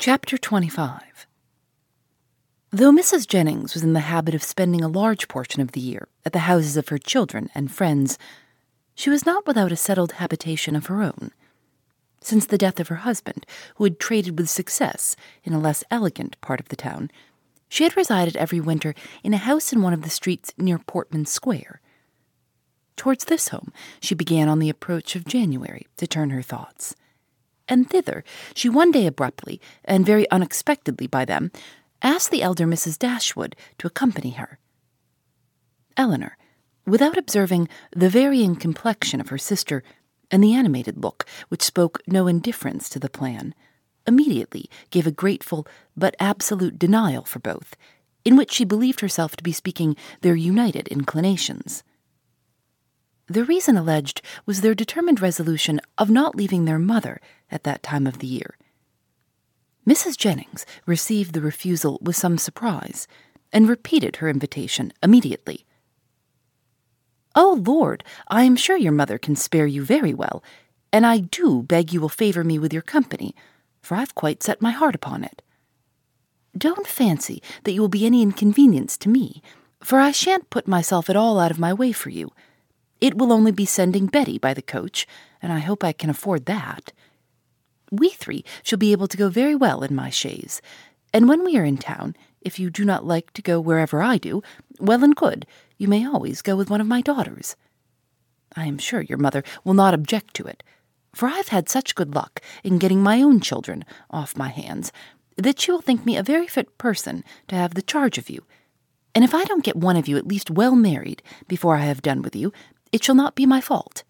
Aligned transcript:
Chapter 0.00 0.38
25 0.38 1.26
Though 2.70 2.90
Mrs. 2.90 3.28
Jennings 3.28 3.74
was 3.74 3.82
in 3.82 3.92
the 3.92 4.00
habit 4.00 4.34
of 4.34 4.42
spending 4.42 4.82
a 4.82 4.88
large 4.88 5.28
portion 5.28 5.60
of 5.60 5.72
the 5.72 5.80
year 5.80 6.08
at 6.24 6.32
the 6.32 6.48
houses 6.48 6.78
of 6.78 6.88
her 6.88 6.96
children 6.96 7.50
and 7.54 7.70
friends, 7.70 8.16
she 8.94 9.10
was 9.10 9.26
not 9.26 9.46
without 9.46 9.72
a 9.72 9.76
settled 9.76 10.12
habitation 10.12 10.74
of 10.74 10.86
her 10.86 11.02
own. 11.02 11.32
Since 12.22 12.46
the 12.46 12.56
death 12.56 12.80
of 12.80 12.88
her 12.88 13.04
husband, 13.04 13.44
who 13.74 13.84
had 13.84 14.00
traded 14.00 14.38
with 14.38 14.48
success 14.48 15.16
in 15.44 15.52
a 15.52 15.60
less 15.60 15.84
elegant 15.90 16.40
part 16.40 16.60
of 16.60 16.70
the 16.70 16.76
town, 16.76 17.10
she 17.68 17.84
had 17.84 17.94
resided 17.94 18.38
every 18.38 18.58
winter 18.58 18.94
in 19.22 19.34
a 19.34 19.36
house 19.36 19.70
in 19.70 19.82
one 19.82 19.92
of 19.92 20.00
the 20.00 20.08
streets 20.08 20.50
near 20.56 20.78
Portman 20.78 21.26
Square. 21.26 21.82
Towards 22.96 23.26
this 23.26 23.48
home 23.48 23.70
she 24.00 24.14
began 24.14 24.48
on 24.48 24.60
the 24.60 24.70
approach 24.70 25.14
of 25.14 25.26
January 25.26 25.88
to 25.98 26.06
turn 26.06 26.30
her 26.30 26.40
thoughts 26.40 26.96
and 27.70 27.88
thither 27.88 28.22
she 28.54 28.68
one 28.68 28.90
day 28.90 29.06
abruptly, 29.06 29.60
and 29.84 30.04
very 30.04 30.30
unexpectedly 30.30 31.06
by 31.06 31.24
them, 31.24 31.50
asked 32.02 32.30
the 32.30 32.42
elder 32.42 32.66
Mrs. 32.66 32.98
Dashwood 32.98 33.56
to 33.78 33.86
accompany 33.86 34.32
her. 34.32 34.58
Elinor, 35.96 36.36
without 36.86 37.16
observing 37.16 37.68
the 37.94 38.10
varying 38.10 38.56
complexion 38.56 39.20
of 39.20 39.28
her 39.28 39.38
sister 39.38 39.82
and 40.30 40.42
the 40.42 40.54
animated 40.54 41.02
look 41.02 41.24
which 41.48 41.62
spoke 41.62 42.00
no 42.06 42.26
indifference 42.26 42.88
to 42.88 42.98
the 42.98 43.10
plan, 43.10 43.54
immediately 44.06 44.68
gave 44.90 45.06
a 45.06 45.12
grateful 45.12 45.66
but 45.96 46.16
absolute 46.18 46.78
denial 46.78 47.24
for 47.24 47.38
both, 47.38 47.76
in 48.24 48.36
which 48.36 48.52
she 48.52 48.64
believed 48.64 49.00
herself 49.00 49.36
to 49.36 49.42
be 49.42 49.52
speaking 49.52 49.96
their 50.20 50.34
united 50.34 50.88
inclinations. 50.88 51.82
The 53.30 53.44
reason 53.44 53.76
alleged 53.76 54.22
was 54.44 54.60
their 54.60 54.74
determined 54.74 55.20
resolution 55.20 55.80
of 55.96 56.10
not 56.10 56.34
leaving 56.34 56.64
their 56.64 56.80
mother 56.80 57.20
at 57.48 57.62
that 57.62 57.80
time 57.80 58.08
of 58.08 58.18
the 58.18 58.26
year. 58.26 58.58
Mrs. 59.88 60.16
Jennings 60.16 60.66
received 60.84 61.32
the 61.32 61.40
refusal 61.40 62.00
with 62.02 62.16
some 62.16 62.38
surprise 62.38 63.06
and 63.52 63.68
repeated 63.68 64.16
her 64.16 64.28
invitation 64.28 64.92
immediately. 65.00 65.64
Oh, 67.36 67.62
Lord, 67.64 68.02
I 68.26 68.42
am 68.42 68.56
sure 68.56 68.76
your 68.76 68.90
mother 68.90 69.16
can 69.16 69.36
spare 69.36 69.66
you 69.66 69.84
very 69.84 70.12
well, 70.12 70.42
and 70.92 71.06
I 71.06 71.18
do 71.18 71.62
beg 71.62 71.92
you 71.92 72.00
will 72.00 72.08
favor 72.08 72.42
me 72.42 72.58
with 72.58 72.72
your 72.72 72.82
company, 72.82 73.36
for 73.80 73.94
I've 73.94 74.16
quite 74.16 74.42
set 74.42 74.60
my 74.60 74.72
heart 74.72 74.96
upon 74.96 75.22
it. 75.22 75.40
Don't 76.58 76.84
fancy 76.84 77.40
that 77.62 77.70
you 77.70 77.80
will 77.80 77.88
be 77.88 78.06
any 78.06 78.22
inconvenience 78.22 78.96
to 78.98 79.08
me, 79.08 79.40
for 79.80 80.00
I 80.00 80.10
shan't 80.10 80.50
put 80.50 80.66
myself 80.66 81.08
at 81.08 81.14
all 81.14 81.38
out 81.38 81.52
of 81.52 81.60
my 81.60 81.72
way 81.72 81.92
for 81.92 82.10
you. 82.10 82.32
It 83.00 83.16
will 83.16 83.32
only 83.32 83.52
be 83.52 83.64
sending 83.64 84.06
Betty 84.06 84.38
by 84.38 84.54
the 84.54 84.62
coach, 84.62 85.06
and 85.40 85.52
I 85.52 85.60
hope 85.60 85.82
I 85.82 85.92
can 85.92 86.10
afford 86.10 86.46
that. 86.46 86.92
We 87.90 88.10
three 88.10 88.44
shall 88.62 88.78
be 88.78 88.92
able 88.92 89.08
to 89.08 89.16
go 89.16 89.28
very 89.28 89.54
well 89.54 89.82
in 89.82 89.94
my 89.94 90.10
chaise, 90.10 90.60
and 91.12 91.28
when 91.28 91.44
we 91.44 91.56
are 91.56 91.64
in 91.64 91.78
town, 91.78 92.14
if 92.40 92.58
you 92.58 92.70
do 92.70 92.84
not 92.84 93.06
like 93.06 93.32
to 93.32 93.42
go 93.42 93.60
wherever 93.60 94.02
I 94.02 94.16
do, 94.18 94.42
well 94.78 95.02
and 95.02 95.16
good, 95.16 95.46
you 95.76 95.88
may 95.88 96.06
always 96.06 96.42
go 96.42 96.56
with 96.56 96.70
one 96.70 96.80
of 96.80 96.86
my 96.86 97.00
daughters. 97.00 97.56
I 98.54 98.66
am 98.66 98.78
sure 98.78 99.00
your 99.00 99.18
mother 99.18 99.42
will 99.64 99.74
not 99.74 99.94
object 99.94 100.34
to 100.34 100.46
it, 100.46 100.62
for 101.14 101.28
I've 101.28 101.48
had 101.48 101.68
such 101.68 101.94
good 101.94 102.14
luck 102.14 102.40
in 102.62 102.78
getting 102.78 103.02
my 103.02 103.22
own 103.22 103.40
children 103.40 103.84
off 104.10 104.36
my 104.36 104.48
hands 104.48 104.92
that 105.36 105.58
she 105.58 105.70
will 105.70 105.80
think 105.80 106.04
me 106.04 106.16
a 106.16 106.22
very 106.22 106.46
fit 106.46 106.76
person 106.78 107.24
to 107.48 107.54
have 107.54 107.74
the 107.74 107.82
charge 107.82 108.18
of 108.18 108.28
you. 108.28 108.44
And 109.14 109.24
if 109.24 109.34
I 109.34 109.44
don't 109.44 109.64
get 109.64 109.76
one 109.76 109.96
of 109.96 110.06
you 110.06 110.16
at 110.16 110.26
least 110.26 110.50
well 110.50 110.76
married 110.76 111.22
before 111.48 111.76
I 111.76 111.84
have 111.86 112.02
done 112.02 112.22
with 112.22 112.36
you, 112.36 112.52
it 112.92 113.04
shall 113.04 113.14
not 113.14 113.34
be 113.34 113.46
my 113.46 113.60
fault. 113.60 114.04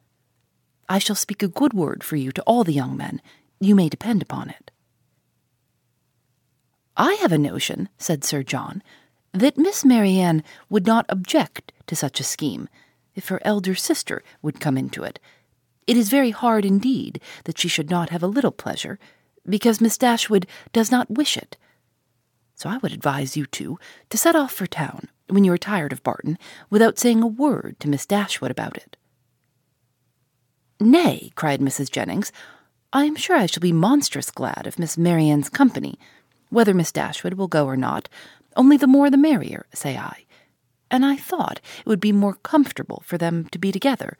I 0.89 0.99
shall 0.99 1.17
speak 1.17 1.43
a 1.43 1.49
good 1.49 1.73
word 1.73 2.03
for 2.03 2.17
you 2.17 2.33
to 2.33 2.43
all 2.43 2.65
the 2.65 2.73
young 2.73 2.97
men. 2.97 3.21
You 3.61 3.75
may 3.75 3.89
depend 3.89 4.23
upon 4.23 4.51
it. 4.51 4.71
I 6.97 7.15
have 7.15 7.33
a 7.33 7.39
notion, 7.39 7.89
said 7.99 8.25
Sir 8.25 8.43
John, 8.43 8.83
that 9.33 9.57
Miss 9.57 9.85
Marianne 9.85 10.43
would 10.69 10.87
not 10.87 11.07
object 11.09 11.73
to 11.87 11.95
such 11.95 12.21
a 12.21 12.25
scheme 12.25 12.69
if 13.15 13.29
her 13.29 13.41
elder 13.45 13.75
sister 13.75 14.23
would 14.43 14.61
come 14.61 14.77
into 14.77 15.05
it. 15.05 15.21
It 15.87 15.97
is 15.97 16.09
very 16.09 16.31
hard 16.31 16.65
indeed 16.65 17.21
that 17.45 17.59
she 17.59 17.69
should 17.69 17.91
not 17.91 18.11
have 18.11 18.23
a 18.23 18.29
little 18.29 18.53
pleasure, 18.53 18.99
because 19.49 19.81
Miss 19.81 19.99
Dashwood 19.99 20.47
does 20.73 20.91
not 20.91 21.11
wish 21.11 21.37
it. 21.37 21.57
So 22.55 22.69
I 22.69 22.79
would 22.79 22.93
advise 22.93 23.37
you 23.37 23.47
two 23.47 23.79
to 24.11 24.19
set 24.19 24.37
off 24.37 24.53
for 24.53 24.67
town 24.67 25.09
when 25.33 25.45
you 25.45 25.53
are 25.53 25.59
tired 25.59 25.93
of 25.93 26.03
Barton 26.03 26.39
without 26.69 26.99
saying 26.99 27.23
a 27.23 27.27
word 27.27 27.77
to 27.81 27.89
Miss 27.89 28.07
Dashwood 28.07 28.51
about 28.51 28.77
it. 28.77 28.97
Nay, 30.81 31.31
cried 31.35 31.61
Mrs. 31.61 31.91
Jennings, 31.91 32.33
I 32.93 33.05
am 33.05 33.17
sure 33.17 33.37
I 33.37 33.47
shall 33.47 33.61
be 33.61 33.73
monstrous 33.73 34.31
glad 34.31 34.67
of 34.67 34.79
Miss 34.79 34.99
Marianne's 34.99 35.49
company. 35.49 35.99
Whether 36.49 36.75
Miss 36.75 36.91
Dashwood 36.91 37.35
will 37.35 37.49
go 37.49 37.67
or 37.67 37.77
not, 37.77 38.09
only 38.57 38.77
the 38.77 38.87
more 38.87 39.11
the 39.11 39.17
merrier, 39.17 39.67
say 39.73 39.97
I. 39.97 40.25
And 40.91 41.07
I 41.07 41.17
thought 41.17 41.61
it 41.81 41.87
would 41.87 42.01
be 42.01 42.13
more 42.13 42.35
comfortable 42.35 43.03
for 43.07 43.17
them 43.17 43.47
to 43.53 43.59
be 43.59 43.71
together, 43.71 44.19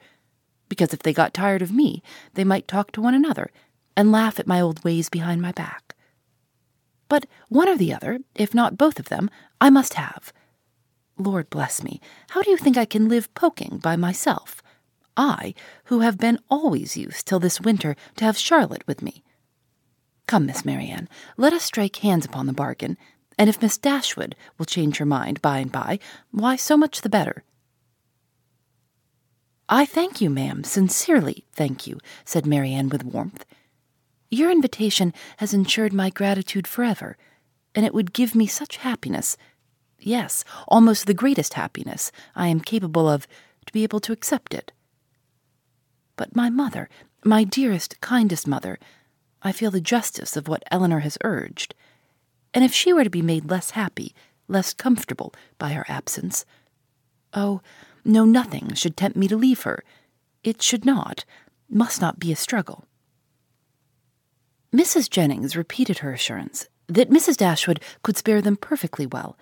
because 0.69 0.93
if 0.93 0.99
they 0.99 1.11
got 1.11 1.33
tired 1.33 1.61
of 1.61 1.73
me, 1.73 2.01
they 2.35 2.45
might 2.45 2.67
talk 2.67 2.93
to 2.93 3.01
one 3.01 3.13
another 3.13 3.51
and 3.97 4.11
laugh 4.11 4.39
at 4.39 4.47
my 4.47 4.61
old 4.61 4.83
ways 4.85 5.09
behind 5.09 5.41
my 5.41 5.51
back. 5.51 5.95
But 7.09 7.25
one 7.49 7.67
or 7.67 7.75
the 7.75 7.93
other, 7.93 8.19
if 8.35 8.53
not 8.53 8.77
both 8.77 8.97
of 8.97 9.09
them, 9.09 9.29
I 9.59 9.69
must 9.69 9.95
have. 9.95 10.31
Lord 11.21 11.49
bless 11.49 11.83
me, 11.83 12.01
how 12.29 12.41
do 12.41 12.49
you 12.49 12.57
think 12.57 12.77
I 12.77 12.85
can 12.85 13.07
live 13.07 13.33
poking 13.35 13.77
by 13.77 13.95
myself? 13.95 14.61
I, 15.15 15.53
who 15.85 15.99
have 15.99 16.17
been 16.17 16.39
always 16.49 16.97
used 16.97 17.27
till 17.27 17.39
this 17.39 17.61
winter 17.61 17.95
to 18.15 18.25
have 18.25 18.37
Charlotte 18.37 18.83
with 18.87 19.01
me. 19.01 19.23
Come, 20.27 20.45
Miss 20.45 20.65
Marianne, 20.65 21.09
let 21.37 21.53
us 21.53 21.63
strike 21.63 21.97
hands 21.97 22.25
upon 22.25 22.47
the 22.47 22.53
bargain, 22.53 22.97
and 23.37 23.49
if 23.49 23.61
Miss 23.61 23.77
Dashwood 23.77 24.35
will 24.57 24.65
change 24.65 24.97
her 24.97 25.05
mind 25.05 25.41
by 25.41 25.59
and 25.59 25.71
by, 25.71 25.99
why, 26.31 26.55
so 26.55 26.75
much 26.75 27.01
the 27.01 27.09
better. 27.09 27.43
I 29.69 29.85
thank 29.85 30.21
you, 30.21 30.29
ma'am, 30.29 30.63
sincerely 30.63 31.45
thank 31.53 31.85
you, 31.85 31.99
said 32.25 32.45
Marianne 32.45 32.89
with 32.89 33.03
warmth. 33.03 33.45
Your 34.29 34.49
invitation 34.49 35.13
has 35.37 35.53
ensured 35.53 35.93
my 35.93 36.09
gratitude 36.09 36.67
forever, 36.67 37.17
and 37.75 37.85
it 37.85 37.93
would 37.93 38.13
give 38.13 38.33
me 38.33 38.47
such 38.47 38.77
happiness 38.77 39.37
yes, 40.01 40.43
almost 40.67 41.05
the 41.05 41.13
greatest 41.13 41.53
happiness 41.53 42.11
I 42.35 42.47
am 42.47 42.59
capable 42.59 43.09
of, 43.09 43.27
to 43.65 43.73
be 43.73 43.83
able 43.83 43.99
to 44.01 44.11
accept 44.11 44.53
it. 44.53 44.71
But 46.15 46.35
my 46.35 46.49
mother, 46.49 46.89
my 47.23 47.43
dearest, 47.43 48.01
kindest 48.01 48.47
mother, 48.47 48.79
I 49.41 49.51
feel 49.51 49.71
the 49.71 49.81
justice 49.81 50.35
of 50.35 50.47
what 50.47 50.63
Elinor 50.71 50.99
has 50.99 51.17
urged. 51.23 51.73
And 52.53 52.63
if 52.63 52.73
she 52.73 52.93
were 52.93 53.03
to 53.03 53.09
be 53.09 53.21
made 53.21 53.49
less 53.49 53.71
happy, 53.71 54.13
less 54.47 54.73
comfortable 54.73 55.33
by 55.57 55.73
her 55.73 55.85
absence, 55.87 56.45
oh, 57.33 57.61
no, 58.03 58.25
nothing 58.25 58.73
should 58.73 58.97
tempt 58.97 59.17
me 59.17 59.27
to 59.27 59.37
leave 59.37 59.63
her. 59.63 59.83
It 60.43 60.61
should 60.61 60.85
not, 60.85 61.23
must 61.69 62.01
not 62.01 62.19
be 62.19 62.31
a 62.31 62.35
struggle. 62.35 62.85
Mrs. 64.73 65.09
Jennings 65.09 65.55
repeated 65.55 65.99
her 65.99 66.13
assurance 66.13 66.67
that 66.87 67.09
Mrs. 67.09 67.37
Dashwood 67.37 67.81
could 68.03 68.17
spare 68.17 68.41
them 68.41 68.57
perfectly 68.57 69.05
well 69.05 69.37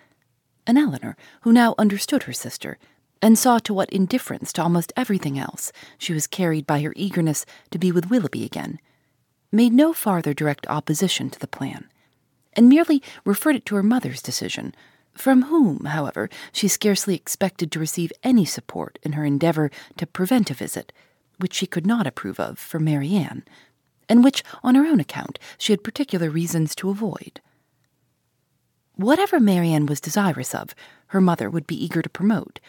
and 0.70 0.78
Elinor, 0.78 1.18
who 1.42 1.52
now 1.52 1.74
understood 1.80 2.24
her 2.24 2.32
sister, 2.32 2.78
and 3.24 3.40
saw 3.40 3.58
to 3.58 3.74
what 3.74 3.90
indifference 3.90 4.54
to 4.54 4.62
almost 4.62 4.94
everything 4.96 5.40
else 5.40 5.72
she 5.98 6.14
was 6.14 6.28
carried 6.28 6.68
by 6.68 6.80
her 6.82 6.94
eagerness 6.96 7.44
to 7.72 7.80
be 7.80 7.92
with 7.92 8.12
Willoughby 8.12 8.46
again, 8.46 8.80
made 9.52 9.74
no 9.74 9.94
farther 9.94 10.32
direct 10.32 10.68
opposition 10.70 11.32
to 11.32 11.40
the 11.40 11.48
plan, 11.48 11.90
and 12.54 12.70
merely 12.70 13.02
referred 13.26 13.56
it 13.56 13.66
to 13.66 13.74
her 13.74 13.82
mother's 13.82 14.22
decision, 14.22 14.76
from 15.16 15.46
whom, 15.46 15.86
however, 15.86 16.30
she 16.52 16.68
scarcely 16.68 17.16
expected 17.16 17.72
to 17.72 17.80
receive 17.80 18.14
any 18.22 18.46
support 18.46 19.00
in 19.02 19.14
her 19.14 19.26
endeavour 19.26 19.72
to 19.98 20.06
prevent 20.06 20.52
a 20.52 20.54
visit, 20.54 20.94
which 21.40 21.56
she 21.56 21.66
could 21.66 21.88
not 21.88 22.06
approve 22.06 22.40
of 22.40 22.60
for 22.60 22.80
Marianne, 22.80 23.44
and 24.08 24.24
which, 24.24 24.44
on 24.62 24.76
her 24.76 24.86
own 24.86 25.00
account, 25.00 25.40
she 25.58 25.74
had 25.74 25.84
particular 25.84 26.30
reasons 26.30 26.76
to 26.76 26.92
avoid. 26.92 27.42
Whatever 29.00 29.40
Marianne 29.40 29.86
was 29.86 30.02
desirous 30.02 30.54
of, 30.54 30.76
her 31.08 31.22
mother 31.22 31.50
would 31.50 31.66
be 31.66 31.82
eager 31.82 32.02
to 32.02 32.10
promote. 32.10 32.60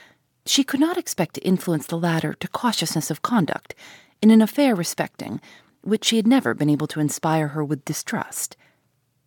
She 0.46 0.62
could 0.62 0.78
not 0.78 0.96
expect 0.96 1.34
to 1.34 1.40
influence 1.40 1.88
the 1.88 1.98
latter 1.98 2.34
to 2.34 2.46
cautiousness 2.46 3.10
of 3.10 3.20
conduct 3.20 3.74
in 4.22 4.30
an 4.30 4.40
affair 4.40 4.76
respecting 4.76 5.40
which 5.82 6.04
she 6.04 6.14
had 6.14 6.28
never 6.28 6.54
been 6.54 6.70
able 6.70 6.86
to 6.86 7.00
inspire 7.00 7.48
her 7.48 7.64
with 7.64 7.84
distrust. 7.84 8.56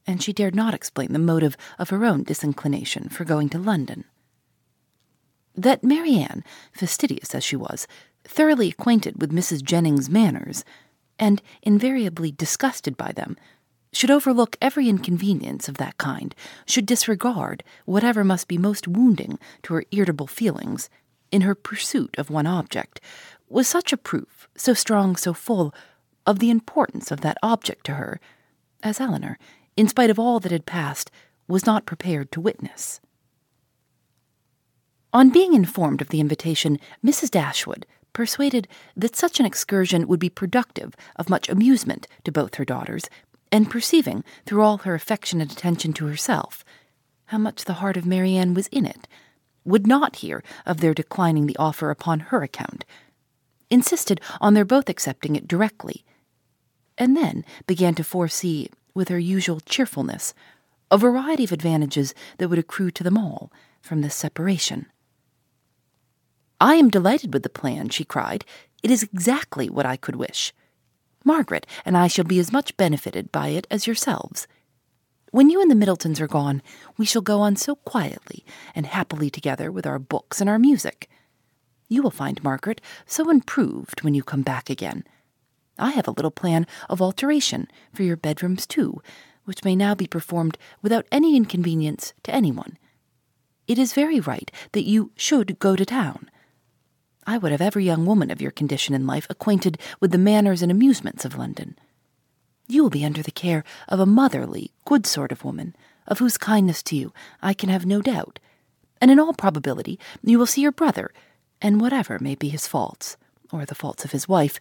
and 0.08 0.24
she 0.24 0.32
dared 0.32 0.56
not 0.56 0.74
explain 0.74 1.12
the 1.12 1.20
motive 1.20 1.58
of 1.78 1.90
her 1.90 2.06
own 2.06 2.24
disinclination 2.24 3.10
for 3.10 3.26
going 3.26 3.50
to 3.50 3.58
London. 3.58 4.06
That 5.56 5.84
Marianne, 5.84 6.44
fastidious 6.72 7.36
as 7.36 7.44
she 7.44 7.58
was, 7.58 7.86
thoroughly 8.24 8.70
acquainted 8.70 9.20
with 9.20 9.34
Mrs. 9.34 9.62
Jennings' 9.62 10.10
manners, 10.10 10.64
and 11.20 11.42
invariably 11.64 12.32
disgusted 12.32 12.96
by 12.96 13.12
them, 13.12 13.36
should 13.94 14.12
overlook 14.12 14.58
every 14.62 14.90
inconvenience 14.90 15.70
of 15.70 15.78
that 15.78 15.98
kind, 15.98 16.36
should 16.66 16.86
disregard 16.86 17.64
whatever 17.86 18.24
must 18.24 18.48
be 18.48 18.58
most 18.58 18.88
wounding 18.88 19.40
to 19.62 19.74
her 19.76 19.84
irritable 19.92 20.28
feelings 20.28 20.90
in 21.32 21.42
her 21.42 21.56
pursuit 21.56 22.16
of 22.18 22.30
one 22.30 22.46
object, 22.46 23.00
was 23.50 23.68
such 23.68 23.94
a 23.94 23.98
proof, 23.98 24.48
so 24.56 24.74
strong, 24.74 25.16
so 25.16 25.34
full, 25.34 25.74
of 26.26 26.40
the 26.40 26.50
importance 26.50 27.12
of 27.12 27.22
that 27.22 27.38
object 27.44 27.86
to 27.86 27.94
her, 27.94 28.20
as 28.82 29.00
Elinor, 29.00 29.38
in 29.76 29.88
spite 29.88 30.10
of 30.10 30.20
all 30.20 30.40
that 30.40 30.52
had 30.52 30.66
passed, 30.66 31.12
was 31.48 31.66
not 31.66 31.86
prepared 31.86 32.32
to 32.32 32.42
witness. 32.42 33.00
On 35.12 35.30
being 35.30 35.54
informed 35.54 36.02
of 36.02 36.10
the 36.10 36.20
invitation, 36.20 36.80
Mrs. 37.06 37.30
Dashwood, 37.30 37.86
persuaded 38.14 38.68
that 38.96 39.16
such 39.16 39.40
an 39.40 39.46
excursion 39.46 40.08
would 40.08 40.20
be 40.20 40.30
productive 40.30 40.96
of 41.16 41.30
much 41.30 41.50
amusement 41.50 42.08
to 42.24 42.32
both 42.32 42.56
her 42.56 42.66
daughters, 42.66 43.10
and 43.54 43.70
perceiving, 43.70 44.24
through 44.48 44.64
all 44.64 44.80
her 44.80 44.96
affectionate 44.96 45.52
attention 45.52 45.94
to 45.94 46.08
herself, 46.08 46.66
how 47.26 47.38
much 47.38 47.66
the 47.66 47.74
heart 47.74 47.96
of 47.96 48.04
Marianne 48.04 48.56
was 48.56 48.66
in 48.70 48.84
it, 48.84 49.08
would 49.64 49.86
not 49.86 50.18
hear 50.18 50.44
of 50.66 50.82
their 50.82 50.96
declining 50.96 51.46
the 51.46 51.56
offer 51.58 51.92
upon 51.92 52.20
her 52.20 52.42
account, 52.42 52.84
insisted 53.70 54.20
on 54.42 54.56
their 54.56 54.66
both 54.66 54.90
accepting 54.90 55.36
it 55.36 55.48
directly, 55.48 56.04
and 56.98 57.16
then 57.16 57.46
began 57.68 57.94
to 57.94 58.04
foresee, 58.04 58.72
with 58.96 59.10
her 59.10 59.20
usual 59.20 59.60
cheerfulness, 59.60 60.34
a 60.90 60.98
variety 60.98 61.44
of 61.44 61.52
advantages 61.52 62.16
that 62.40 62.50
would 62.50 62.60
accrue 62.60 62.90
to 62.90 63.04
them 63.04 63.20
all 63.20 63.52
from 63.84 64.02
this 64.02 64.16
separation. 64.16 64.88
I 66.60 66.76
am 66.76 66.90
delighted 66.90 67.32
with 67.34 67.44
the 67.44 67.50
plan, 67.50 67.90
she 67.90 68.04
cried. 68.04 68.46
It 68.82 68.90
is 68.90 69.04
exactly 69.04 69.70
what 69.70 69.86
I 69.86 69.96
could 69.96 70.16
wish. 70.16 70.54
Margaret 71.24 71.66
and 71.86 71.98
I 71.98 72.08
shall 72.08 72.26
be 72.26 72.40
as 72.40 72.52
much 72.52 72.76
benefited 72.78 73.32
by 73.32 73.50
it 73.50 73.68
as 73.72 73.88
yourselves. 73.88 74.48
When 75.32 75.50
you 75.50 75.62
and 75.62 75.72
the 75.72 75.76
Middletons 75.76 76.22
are 76.22 76.28
gone, 76.28 76.62
we 76.98 77.06
shall 77.06 77.22
go 77.22 77.40
on 77.40 77.56
so 77.56 77.76
quietly 77.76 78.46
and 78.76 78.86
happily 78.86 79.30
together 79.30 79.72
with 79.72 79.88
our 79.88 80.00
books 80.00 80.40
and 80.40 80.50
our 80.50 80.60
music. 80.60 81.10
You 81.88 82.04
will 82.04 82.12
find 82.12 82.44
Margaret 82.44 82.82
so 83.06 83.30
improved 83.30 84.04
when 84.04 84.14
you 84.14 84.24
come 84.24 84.42
back 84.42 84.70
again. 84.70 85.04
I 85.80 85.92
have 85.92 86.08
a 86.08 86.12
little 86.12 86.32
plan 86.32 86.68
of 86.90 87.02
alteration 87.02 87.68
for 87.94 88.04
your 88.04 88.16
bedrooms, 88.16 88.68
too, 88.68 89.02
which 89.46 89.64
may 89.64 89.76
now 89.76 89.96
be 89.96 90.08
performed 90.08 90.58
without 90.82 91.08
any 91.12 91.36
inconvenience 91.36 92.14
to 92.24 92.34
anyone. 92.34 92.78
It 93.68 93.80
is 93.80 93.94
very 93.94 94.20
right 94.20 94.52
that 94.74 94.86
you 94.86 95.12
should 95.16 95.58
go 95.60 95.76
to 95.76 95.86
town. 95.86 96.30
I 97.26 97.38
would 97.38 97.52
have 97.52 97.62
every 97.62 97.86
young 97.86 98.06
woman 98.06 98.32
of 98.32 98.42
your 98.42 98.52
condition 98.52 98.94
in 98.94 99.08
life 99.08 99.28
acquainted 99.30 99.78
with 100.00 100.12
the 100.12 100.18
manners 100.18 100.62
and 100.62 100.72
amusements 100.72 101.26
of 101.26 101.38
London. 101.38 101.78
You 102.68 102.84
will 102.84 102.90
be 102.90 103.06
under 103.06 103.22
the 103.22 103.32
care 103.32 103.64
of 103.88 104.00
a 104.00 104.06
motherly, 104.06 104.72
good 104.86 105.06
sort 105.06 105.32
of 105.32 105.44
woman, 105.44 105.76
of 106.08 106.20
whose 106.20 106.38
kindness 106.38 106.84
to 106.84 106.96
you 106.96 107.14
I 107.42 107.54
can 107.54 107.70
have 107.70 107.86
no 107.86 108.02
doubt, 108.02 108.40
and 109.00 109.12
in 109.12 109.20
all 109.20 109.34
probability 109.34 110.00
you 110.22 110.38
will 110.38 110.46
see 110.46 110.62
your 110.62 110.72
brother, 110.72 111.12
and 111.62 111.80
whatever 111.80 112.20
may 112.20 112.36
be 112.36 112.50
his 112.50 112.68
faults, 112.68 113.18
or 113.52 113.66
the 113.66 113.76
faults 113.76 114.04
of 114.06 114.12
his 114.12 114.28
wife, 114.28 114.60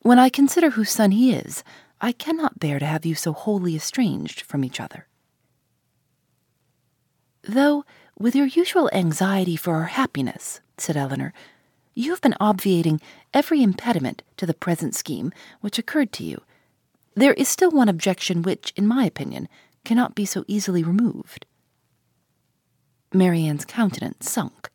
when 0.00 0.18
I 0.18 0.28
consider 0.28 0.70
whose 0.70 0.90
son 0.90 1.12
he 1.12 1.32
is, 1.32 1.64
I 2.00 2.12
cannot 2.12 2.60
bear 2.60 2.78
to 2.78 2.84
have 2.84 3.06
you 3.06 3.14
so 3.14 3.32
wholly 3.32 3.74
estranged 3.76 4.42
from 4.42 4.64
each 4.64 4.80
other. 4.80 5.06
Though, 7.42 7.84
with 8.18 8.36
your 8.36 8.46
usual 8.46 8.90
anxiety 8.92 9.56
for 9.56 9.74
our 9.74 9.84
happiness, 9.84 10.60
said 10.76 10.96
Elinor, 10.96 11.32
you 11.94 12.10
have 12.10 12.20
been 12.20 12.36
obviating 12.40 13.00
every 13.32 13.62
impediment 13.62 14.22
to 14.36 14.46
the 14.46 14.54
present 14.54 14.94
scheme 14.94 15.32
which 15.60 15.78
occurred 15.78 16.12
to 16.12 16.24
you. 16.24 16.42
There 17.14 17.34
is 17.34 17.48
still 17.48 17.70
one 17.70 17.88
objection 17.88 18.42
which, 18.42 18.72
in 18.76 18.86
my 18.86 19.04
opinion, 19.04 19.48
cannot 19.84 20.14
be 20.14 20.24
so 20.24 20.44
easily 20.48 20.82
removed. 20.82 21.46
Marianne's 23.12 23.64
countenance 23.64 24.28
sunk. 24.28 24.70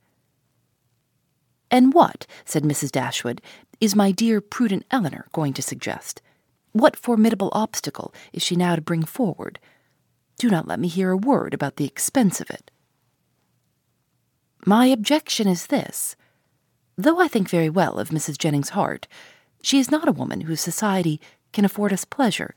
And 1.70 1.94
what, 1.94 2.26
said 2.46 2.64
Mrs. 2.64 2.92
Dashwood, 2.92 3.42
is 3.82 3.96
my 3.96 4.12
dear 4.12 4.42
prudent 4.42 4.86
Elinor 4.90 5.28
going 5.34 5.54
to 5.54 5.62
suggest? 5.62 6.22
What 6.72 6.96
formidable 6.96 7.50
obstacle 7.52 8.14
is 8.32 8.42
she 8.42 8.56
now 8.56 8.76
to 8.76 8.82
bring 8.82 9.04
forward? 9.04 9.60
Do 10.38 10.50
not 10.50 10.68
let 10.68 10.80
me 10.80 10.88
hear 10.88 11.12
a 11.12 11.18
word 11.18 11.54
about 11.54 11.76
the 11.76 11.86
expense 11.86 12.40
of 12.40 12.50
it. 12.50 12.72
My 14.66 14.86
objection 14.86 15.48
is 15.48 15.68
this. 15.68 16.16
Though 17.00 17.22
I 17.22 17.30
think 17.30 17.48
very 17.48 17.70
well 17.70 17.98
of 17.98 18.10
Mrs. 18.10 18.38
Jennings 18.38 18.72
heart, 18.72 19.08
she 19.62 19.80
is 19.80 19.90
not 19.90 20.10
a 20.10 20.12
woman 20.12 20.42
whose 20.42 20.60
society 20.60 21.22
can 21.54 21.64
afford 21.64 21.94
us 21.94 22.04
pleasure, 22.04 22.56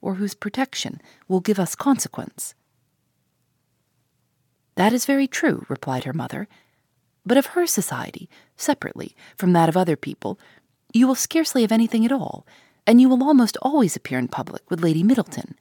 or 0.00 0.16
whose 0.16 0.34
protection 0.34 1.00
will 1.28 1.38
give 1.38 1.60
us 1.60 1.76
consequence. 1.76 2.56
That 4.74 4.92
is 4.92 5.06
very 5.06 5.28
true, 5.28 5.66
replied 5.68 6.02
her 6.02 6.12
mother. 6.12 6.48
But 7.24 7.38
of 7.38 7.46
her 7.54 7.64
society, 7.64 8.28
separately 8.56 9.14
from 9.36 9.52
that 9.52 9.68
of 9.68 9.76
other 9.76 9.94
people, 9.94 10.36
you 10.92 11.06
will 11.06 11.14
scarcely 11.14 11.62
have 11.62 11.70
anything 11.70 12.04
at 12.04 12.10
all, 12.10 12.44
and 12.88 13.00
you 13.00 13.08
will 13.08 13.22
almost 13.22 13.56
always 13.62 13.94
appear 13.94 14.18
in 14.18 14.26
public 14.26 14.68
with 14.68 14.82
Lady 14.82 15.04
Middleton. 15.04 15.54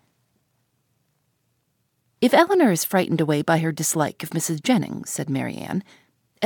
If 2.21 2.33
Elinor 2.33 2.71
is 2.71 2.83
frightened 2.83 3.21
away 3.21 3.43
by 3.43 3.59
her 3.59 3.71
dislike 3.71 4.23
of 4.23 4.31
Mrs. 4.31 4.63
Jennings, 4.63 5.11
said 5.11 5.29
Marianne, 5.29 5.83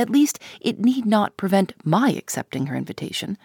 at 0.00 0.10
least 0.10 0.38
it 0.60 0.80
need 0.80 1.06
not 1.06 1.36
prevent 1.36 1.74
my 1.84 2.10
accepting 2.10 2.66
her 2.66 2.76
invitation. 2.76 3.36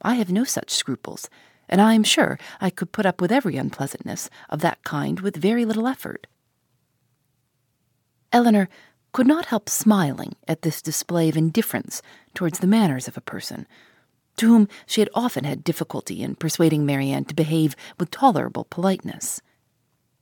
I 0.00 0.14
have 0.14 0.32
no 0.32 0.44
such 0.44 0.70
scruples, 0.70 1.28
and 1.68 1.80
I 1.80 1.94
am 1.94 2.02
sure 2.02 2.38
I 2.60 2.70
could 2.70 2.92
put 2.92 3.06
up 3.06 3.20
with 3.20 3.30
every 3.30 3.56
unpleasantness 3.56 4.30
of 4.48 4.60
that 4.60 4.82
kind 4.82 5.20
with 5.20 5.36
very 5.36 5.64
little 5.64 5.86
effort. 5.86 6.26
Elinor 8.32 8.68
could 9.12 9.26
not 9.26 9.46
help 9.46 9.68
smiling 9.68 10.34
at 10.48 10.62
this 10.62 10.80
display 10.80 11.28
of 11.28 11.36
indifference 11.36 12.00
towards 12.34 12.60
the 12.60 12.66
manners 12.66 13.06
of 13.06 13.16
a 13.16 13.20
person 13.20 13.66
to 14.36 14.48
whom 14.48 14.68
she 14.86 15.00
had 15.00 15.10
often 15.14 15.44
had 15.44 15.64
difficulty 15.64 16.22
in 16.22 16.34
persuading 16.34 16.86
Marianne 16.86 17.24
to 17.26 17.34
behave 17.34 17.76
with 17.98 18.10
tolerable 18.10 18.66
politeness, 18.70 19.40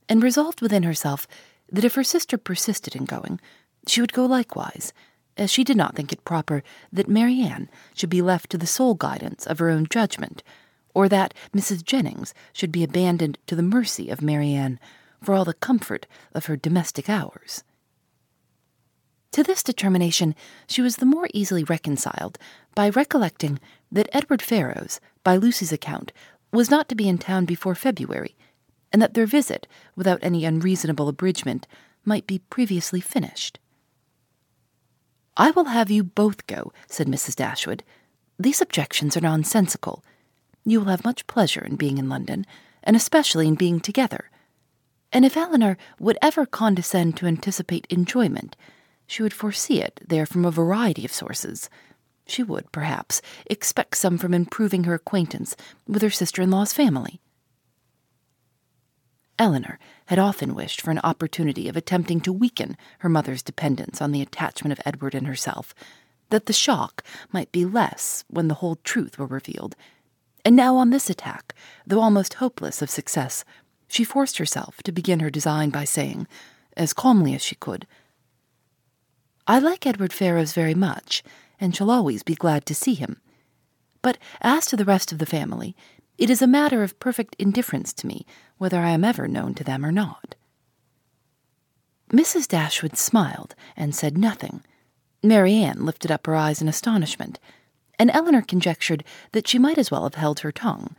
and 0.09 0.21
resolved 0.21 0.61
within 0.61 0.83
herself 0.83 1.27
that 1.71 1.85
if 1.85 1.95
her 1.95 2.03
sister 2.03 2.37
persisted 2.37 2.95
in 2.95 3.05
going, 3.05 3.39
she 3.87 4.01
would 4.01 4.13
go 4.13 4.25
likewise, 4.25 4.93
as 5.37 5.49
she 5.51 5.63
did 5.63 5.77
not 5.77 5.95
think 5.95 6.11
it 6.11 6.25
proper 6.25 6.63
that 6.91 7.07
Marianne 7.07 7.69
should 7.93 8.09
be 8.09 8.21
left 8.21 8.49
to 8.49 8.57
the 8.57 8.67
sole 8.67 8.95
guidance 8.95 9.45
of 9.47 9.59
her 9.59 9.69
own 9.69 9.87
judgment, 9.89 10.43
or 10.93 11.07
that 11.07 11.33
Mrs. 11.55 11.83
Jennings 11.83 12.33
should 12.53 12.71
be 12.71 12.83
abandoned 12.83 13.37
to 13.47 13.55
the 13.55 13.63
mercy 13.63 14.09
of 14.09 14.21
Marianne 14.21 14.79
for 15.23 15.33
all 15.33 15.45
the 15.45 15.53
comfort 15.53 16.05
of 16.33 16.45
her 16.45 16.57
domestic 16.57 17.09
hours. 17.09 17.63
To 19.31 19.43
this 19.43 19.63
determination 19.63 20.35
she 20.67 20.81
was 20.81 20.97
the 20.97 21.05
more 21.05 21.29
easily 21.33 21.63
reconciled 21.63 22.37
by 22.75 22.89
recollecting 22.89 23.59
that 23.91 24.09
Edward 24.11 24.41
Ferrars, 24.41 24.99
by 25.23 25.37
Lucy's 25.37 25.71
account, 25.71 26.11
was 26.51 26.69
not 26.69 26.89
to 26.89 26.95
be 26.95 27.07
in 27.07 27.17
town 27.17 27.45
before 27.45 27.75
February, 27.75 28.35
and 28.91 29.01
that 29.01 29.13
their 29.13 29.25
visit, 29.25 29.67
without 29.95 30.19
any 30.21 30.43
unreasonable 30.43 31.07
abridgment, 31.07 31.65
might 32.03 32.27
be 32.27 32.39
previously 32.39 32.99
finished. 32.99 33.59
I 35.37 35.51
will 35.51 35.65
have 35.65 35.89
you 35.89 36.03
both 36.03 36.45
go, 36.47 36.73
said 36.87 37.07
Mrs. 37.07 37.35
Dashwood. 37.35 37.83
These 38.37 38.61
objections 38.61 39.15
are 39.15 39.21
nonsensical. 39.21 40.03
You 40.65 40.79
will 40.79 40.87
have 40.87 41.05
much 41.05 41.27
pleasure 41.27 41.63
in 41.63 41.75
being 41.75 41.97
in 41.97 42.09
London, 42.09 42.45
and 42.83 42.95
especially 42.95 43.47
in 43.47 43.55
being 43.55 43.79
together. 43.79 44.29
And 45.13 45.25
if 45.25 45.37
Elinor 45.37 45.77
would 45.99 46.17
ever 46.21 46.45
condescend 46.45 47.17
to 47.17 47.27
anticipate 47.27 47.87
enjoyment, 47.89 48.55
she 49.07 49.23
would 49.23 49.33
foresee 49.33 49.81
it 49.81 49.99
there 50.07 50.25
from 50.25 50.45
a 50.45 50.51
variety 50.51 51.05
of 51.05 51.11
sources. 51.11 51.69
She 52.25 52.43
would, 52.43 52.71
perhaps, 52.71 53.21
expect 53.45 53.97
some 53.97 54.17
from 54.17 54.33
improving 54.33 54.85
her 54.85 54.93
acquaintance 54.93 55.55
with 55.87 56.01
her 56.01 56.09
sister 56.09 56.41
in 56.41 56.49
law's 56.49 56.73
family. 56.73 57.19
Elinor 59.37 59.79
had 60.11 60.19
often 60.19 60.53
wished 60.53 60.81
for 60.81 60.91
an 60.91 60.99
opportunity 61.05 61.69
of 61.69 61.77
attempting 61.77 62.19
to 62.19 62.33
weaken 62.33 62.75
her 62.99 63.07
mother's 63.07 63.41
dependence 63.41 64.01
on 64.01 64.11
the 64.11 64.21
attachment 64.21 64.77
of 64.77 64.85
Edward 64.85 65.15
and 65.15 65.25
herself, 65.25 65.73
that 66.31 66.47
the 66.47 66.51
shock 66.51 67.01
might 67.31 67.49
be 67.53 67.63
less 67.63 68.25
when 68.27 68.49
the 68.49 68.55
whole 68.55 68.75
truth 68.83 69.17
were 69.17 69.25
revealed. 69.25 69.73
And 70.43 70.53
now, 70.53 70.75
on 70.75 70.89
this 70.89 71.09
attack, 71.09 71.55
though 71.87 72.01
almost 72.01 72.33
hopeless 72.33 72.81
of 72.81 72.89
success, 72.89 73.45
she 73.87 74.03
forced 74.03 74.37
herself 74.37 74.83
to 74.83 74.91
begin 74.91 75.21
her 75.21 75.29
design 75.29 75.69
by 75.69 75.85
saying, 75.85 76.27
as 76.75 76.91
calmly 76.91 77.33
as 77.33 77.41
she 77.41 77.55
could, 77.55 77.87
I 79.47 79.59
like 79.59 79.87
Edward 79.87 80.11
Ferrars 80.11 80.51
very 80.51 80.75
much, 80.75 81.23
and 81.57 81.73
shall 81.73 81.89
always 81.89 82.21
be 82.21 82.35
glad 82.35 82.65
to 82.65 82.75
see 82.75 82.95
him. 82.95 83.21
But 84.01 84.17
as 84.41 84.65
to 84.65 84.75
the 84.75 84.83
rest 84.83 85.13
of 85.13 85.19
the 85.19 85.25
family, 85.25 85.73
it 86.17 86.29
is 86.29 86.41
a 86.41 86.47
matter 86.47 86.83
of 86.83 86.99
perfect 86.99 87.37
indifference 87.39 87.93
to 87.93 88.07
me 88.07 88.25
whether 88.61 88.77
I 88.77 88.91
am 88.91 89.03
ever 89.03 89.27
known 89.27 89.55
to 89.55 89.63
them 89.63 89.83
or 89.83 89.91
not. 89.91 90.35
Mrs. 92.13 92.47
Dashwood 92.47 92.95
smiled 92.95 93.55
and 93.75 93.95
said 93.95 94.19
nothing. 94.19 94.61
Marianne 95.23 95.83
lifted 95.83 96.11
up 96.11 96.27
her 96.27 96.35
eyes 96.35 96.61
in 96.61 96.67
astonishment, 96.67 97.39
and 97.97 98.11
Elinor 98.11 98.43
conjectured 98.43 99.03
that 99.31 99.47
she 99.47 99.57
might 99.57 99.79
as 99.79 99.89
well 99.89 100.03
have 100.03 100.13
held 100.13 100.41
her 100.41 100.51
tongue. 100.51 100.95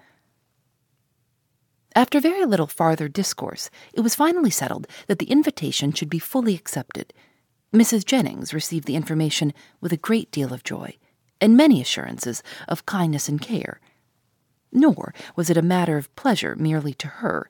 After 1.94 2.18
very 2.18 2.44
little 2.44 2.66
farther 2.66 3.06
discourse, 3.06 3.70
it 3.92 4.00
was 4.00 4.16
finally 4.16 4.50
settled 4.50 4.88
that 5.06 5.20
the 5.20 5.30
invitation 5.30 5.92
should 5.92 6.10
be 6.10 6.18
fully 6.18 6.56
accepted. 6.56 7.14
Mrs. 7.72 8.04
Jennings 8.04 8.52
received 8.52 8.88
the 8.88 8.96
information 8.96 9.54
with 9.80 9.92
a 9.92 9.96
great 9.96 10.32
deal 10.32 10.52
of 10.52 10.64
joy, 10.64 10.96
and 11.40 11.56
many 11.56 11.80
assurances 11.80 12.42
of 12.66 12.86
kindness 12.86 13.28
and 13.28 13.40
care. 13.40 13.78
Nor 14.72 15.14
was 15.36 15.50
it 15.50 15.56
a 15.56 15.62
matter 15.62 15.96
of 15.96 16.14
pleasure 16.16 16.56
merely 16.56 16.94
to 16.94 17.06
her. 17.06 17.48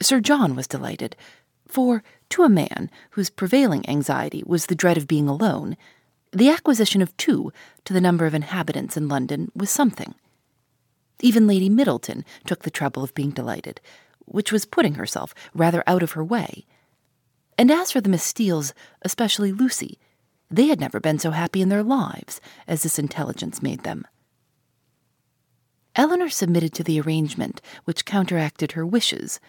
Sir 0.00 0.20
John 0.20 0.56
was 0.56 0.66
delighted, 0.66 1.16
for, 1.66 2.02
to 2.28 2.42
a 2.42 2.50
man 2.50 2.90
whose 3.10 3.30
prevailing 3.30 3.88
anxiety 3.88 4.42
was 4.44 4.66
the 4.66 4.74
dread 4.74 4.98
of 4.98 5.06
being 5.06 5.28
alone, 5.28 5.76
the 6.32 6.50
acquisition 6.50 7.00
of 7.00 7.16
two 7.16 7.52
to 7.84 7.92
the 7.92 8.00
number 8.00 8.26
of 8.26 8.34
inhabitants 8.34 8.96
in 8.96 9.08
London 9.08 9.50
was 9.54 9.70
something. 9.70 10.14
Even 11.20 11.46
Lady 11.46 11.68
Middleton 11.68 12.24
took 12.46 12.62
the 12.62 12.70
trouble 12.70 13.04
of 13.04 13.14
being 13.14 13.30
delighted, 13.30 13.80
which 14.26 14.50
was 14.50 14.64
putting 14.64 14.94
herself 14.94 15.34
rather 15.54 15.84
out 15.86 16.02
of 16.02 16.12
her 16.12 16.24
way. 16.24 16.66
And 17.56 17.70
as 17.70 17.92
for 17.92 18.00
the 18.00 18.08
Miss 18.08 18.24
Steeles, 18.24 18.74
especially 19.02 19.52
Lucy, 19.52 19.98
they 20.50 20.66
had 20.66 20.80
never 20.80 21.00
been 21.00 21.18
so 21.18 21.30
happy 21.30 21.62
in 21.62 21.68
their 21.68 21.82
lives 21.82 22.40
as 22.66 22.82
this 22.82 22.98
intelligence 22.98 23.62
made 23.62 23.84
them. 23.84 24.06
Elinor 25.94 26.30
submitted 26.30 26.72
to 26.74 26.84
the 26.84 27.00
arrangement 27.00 27.60
which 27.84 28.06
counteracted 28.06 28.72
her 28.72 28.86
wishes, 28.86 29.40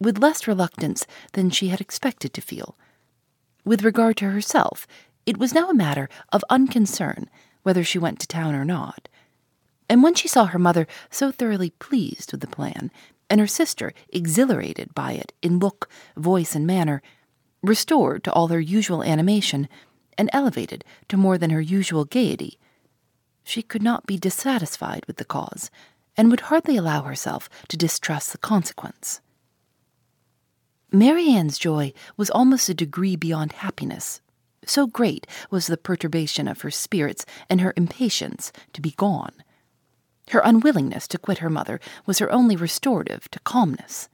with 0.00 0.18
less 0.18 0.48
reluctance 0.48 1.06
than 1.32 1.50
she 1.50 1.68
had 1.68 1.80
expected 1.80 2.34
to 2.34 2.40
feel. 2.40 2.76
With 3.64 3.84
regard 3.84 4.16
to 4.16 4.30
herself, 4.30 4.86
it 5.26 5.36
was 5.36 5.54
now 5.54 5.70
a 5.70 5.74
matter 5.74 6.08
of 6.32 6.44
unconcern 6.50 7.30
whether 7.62 7.84
she 7.84 7.98
went 7.98 8.18
to 8.18 8.26
town 8.26 8.56
or 8.56 8.64
not. 8.64 9.08
And 9.88 10.02
when 10.02 10.14
she 10.14 10.26
saw 10.26 10.46
her 10.46 10.58
mother 10.58 10.88
so 11.10 11.30
thoroughly 11.30 11.70
pleased 11.70 12.32
with 12.32 12.40
the 12.40 12.48
plan, 12.48 12.90
and 13.30 13.40
her 13.40 13.46
sister 13.46 13.94
exhilarated 14.08 14.94
by 14.94 15.12
it 15.12 15.32
in 15.40 15.60
look, 15.60 15.88
voice, 16.16 16.56
and 16.56 16.66
manner, 16.66 17.02
restored 17.62 18.24
to 18.24 18.32
all 18.32 18.48
her 18.48 18.60
usual 18.60 19.04
animation, 19.04 19.68
and 20.18 20.28
elevated 20.32 20.84
to 21.08 21.16
more 21.16 21.38
than 21.38 21.50
her 21.50 21.60
usual 21.60 22.04
gaiety, 22.04 22.58
she 23.44 23.62
could 23.62 23.82
not 23.82 24.06
be 24.06 24.16
dissatisfied 24.16 25.04
with 25.06 25.16
the 25.16 25.24
cause, 25.24 25.70
and 26.16 26.30
would 26.30 26.40
hardly 26.40 26.76
allow 26.76 27.02
herself 27.02 27.48
to 27.68 27.76
distrust 27.76 28.32
the 28.32 28.38
consequence. 28.38 29.20
Marianne's 30.92 31.58
joy 31.58 31.92
was 32.16 32.30
almost 32.30 32.68
a 32.68 32.74
degree 32.74 33.16
beyond 33.16 33.52
happiness. 33.52 34.20
So 34.66 34.86
great 34.86 35.26
was 35.50 35.66
the 35.66 35.76
perturbation 35.76 36.46
of 36.46 36.60
her 36.60 36.70
spirits 36.70 37.24
and 37.48 37.60
her 37.60 37.72
impatience 37.76 38.52
to 38.74 38.82
be 38.82 38.90
gone. 38.92 39.42
Her 40.28 40.42
unwillingness 40.44 41.08
to 41.08 41.18
quit 41.18 41.38
her 41.38 41.50
mother 41.50 41.80
was 42.06 42.18
her 42.18 42.30
only 42.30 42.56
restorative 42.56 43.30
to 43.30 43.40
calmness. 43.40 44.08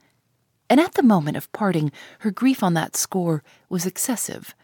And 0.69 0.79
at 0.79 0.93
the 0.93 1.03
moment 1.03 1.37
of 1.37 1.51
parting, 1.51 1.91
her 2.19 2.31
grief 2.31 2.63
on 2.63 2.73
that 2.75 2.95
score 2.95 3.43
was 3.69 3.85
excessive. 3.85 4.55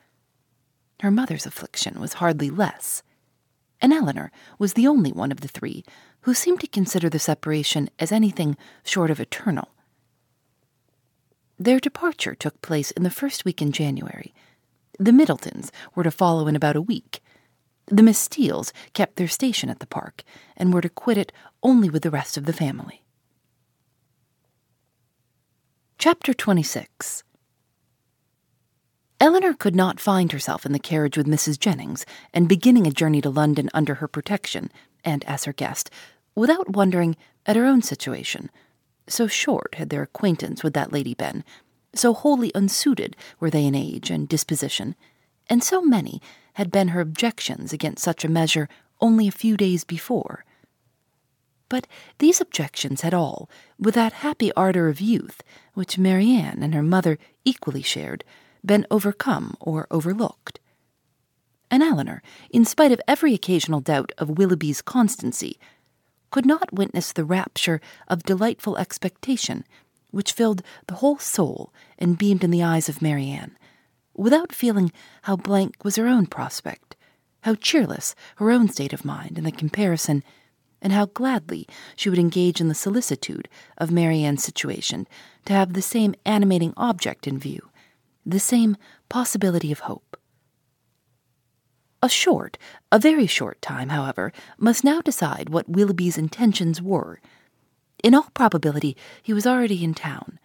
Her 1.01 1.11
mother's 1.11 1.45
affliction 1.45 1.99
was 1.99 2.13
hardly 2.13 2.49
less. 2.49 3.03
And 3.81 3.91
Elinor 3.91 4.31
was 4.57 4.73
the 4.73 4.87
only 4.87 5.11
one 5.11 5.31
of 5.31 5.41
the 5.41 5.47
three 5.47 5.83
who 6.25 6.33
seemed 6.33 6.59
to 6.59 6.65
consider 6.67 7.07
the 7.07 7.19
separation 7.19 7.87
as 7.99 8.11
anything 8.11 8.57
short 8.83 9.11
of 9.11 9.19
eternal. 9.19 9.69
Their 11.59 11.79
departure 11.79 12.33
took 12.33 12.59
place 12.63 12.89
in 12.89 13.03
the 13.03 13.11
first 13.11 13.45
week 13.45 13.61
in 13.61 13.71
January. 13.71 14.33
The 14.97 15.13
Middletons 15.13 15.71
were 15.93 16.01
to 16.01 16.09
follow 16.09 16.47
in 16.47 16.55
about 16.55 16.75
a 16.75 16.81
week. 16.81 17.21
The 17.85 18.01
Miss 18.01 18.17
Steeles 18.17 18.73
kept 18.93 19.17
their 19.17 19.27
station 19.27 19.69
at 19.69 19.77
the 19.77 19.85
park 19.85 20.23
and 20.57 20.73
were 20.73 20.81
to 20.81 20.89
quit 20.89 21.19
it 21.19 21.31
only 21.61 21.91
with 21.91 22.01
the 22.01 22.09
rest 22.09 22.37
of 22.37 22.47
the 22.47 22.53
family. 22.53 23.03
Chapter 25.99 26.33
26 26.33 27.23
Elinor 29.19 29.53
could 29.53 29.75
not 29.75 29.99
find 29.99 30.31
herself 30.31 30.65
in 30.65 30.71
the 30.71 30.79
carriage 30.79 31.17
with 31.17 31.27
Mrs. 31.27 31.59
Jennings 31.59 32.03
and 32.33 32.49
beginning 32.49 32.87
a 32.87 32.91
journey 32.91 33.21
to 33.21 33.29
London 33.29 33.69
under 33.75 33.95
her 33.95 34.07
protection 34.07 34.71
and 35.05 35.23
as 35.25 35.45
her 35.45 35.53
guest 35.53 35.89
without 36.35 36.69
wondering 36.69 37.15
at 37.45 37.55
her 37.55 37.65
own 37.65 37.81
situation. 37.81 38.49
So 39.07 39.27
short 39.27 39.75
had 39.75 39.89
their 39.89 40.03
acquaintance 40.03 40.63
with 40.63 40.73
that 40.73 40.91
lady 40.91 41.13
been, 41.13 41.43
so 41.93 42.13
wholly 42.13 42.51
unsuited 42.53 43.15
were 43.39 43.49
they 43.49 43.65
in 43.65 43.75
age 43.75 44.09
and 44.09 44.27
disposition, 44.27 44.95
and 45.49 45.63
so 45.63 45.81
many 45.81 46.21
had 46.53 46.71
been 46.71 46.89
her 46.89 47.01
objections 47.01 47.71
against 47.71 48.03
such 48.03 48.25
a 48.25 48.29
measure 48.29 48.67
only 48.99 49.27
a 49.27 49.31
few 49.31 49.55
days 49.57 49.83
before. 49.83 50.45
But 51.69 51.87
these 52.19 52.41
objections 52.41 53.01
had 53.01 53.13
all, 53.13 53.49
with 53.79 53.95
that 53.95 54.13
happy 54.13 54.51
ardor 54.53 54.87
of 54.87 55.01
youth 55.01 55.41
which 55.73 55.97
Marianne 55.97 56.61
and 56.63 56.73
her 56.73 56.83
mother 56.83 57.17
equally 57.43 57.81
shared, 57.81 58.23
been 58.65 58.87
overcome 58.89 59.55
or 59.59 59.87
overlooked. 59.91 60.59
And 61.69 61.83
Elinor, 61.83 62.21
in 62.49 62.65
spite 62.65 62.91
of 62.91 63.01
every 63.07 63.33
occasional 63.33 63.81
doubt 63.81 64.11
of 64.17 64.37
Willoughby's 64.37 64.81
constancy, 64.81 65.59
could 66.35 66.45
not 66.45 66.73
witness 66.73 67.13
the 67.13 67.23
rapture 67.23 67.79
of 68.09 68.23
delightful 68.23 68.75
expectation 68.75 69.63
which 70.11 70.33
filled 70.33 70.61
the 70.87 70.95
whole 70.95 71.17
soul 71.17 71.73
and 71.97 72.17
beamed 72.17 72.43
in 72.43 72.51
the 72.51 72.61
eyes 72.61 72.89
of 72.89 73.01
Marianne, 73.01 73.57
without 74.13 74.51
feeling 74.51 74.91
how 75.21 75.37
blank 75.37 75.85
was 75.85 75.95
her 75.95 76.07
own 76.07 76.25
prospect, 76.25 76.97
how 77.43 77.55
cheerless 77.55 78.15
her 78.35 78.51
own 78.51 78.67
state 78.67 78.91
of 78.91 79.05
mind 79.05 79.37
in 79.37 79.45
the 79.45 79.51
comparison, 79.51 80.25
and 80.81 80.91
how 80.91 81.05
gladly 81.05 81.65
she 81.95 82.09
would 82.09 82.19
engage 82.19 82.59
in 82.59 82.67
the 82.67 82.75
solicitude 82.75 83.47
of 83.77 83.89
Marianne's 83.89 84.43
situation 84.43 85.07
to 85.45 85.53
have 85.53 85.71
the 85.71 85.81
same 85.81 86.13
animating 86.25 86.73
object 86.75 87.27
in 87.27 87.39
view, 87.39 87.69
the 88.25 88.41
same 88.41 88.75
possibility 89.07 89.71
of 89.71 89.79
hope. 89.79 90.04
A 92.05 92.07
short, 92.07 92.59
a 92.91 92.99
very 92.99 93.25
short 93.25 93.59
time, 93.63 93.89
however, 93.89 94.31
must 94.59 94.83
now 94.83 95.01
decide 95.01 95.49
what 95.49 95.67
Willoughby's 95.67 96.19
intentions 96.19 96.79
were. 96.79 97.19
In 98.03 98.13
all 98.13 98.29
probability, 98.35 98.95
he 99.23 99.33
was 99.33 99.47
already 99.47 99.83
in 99.83 99.95
town. 99.95 100.37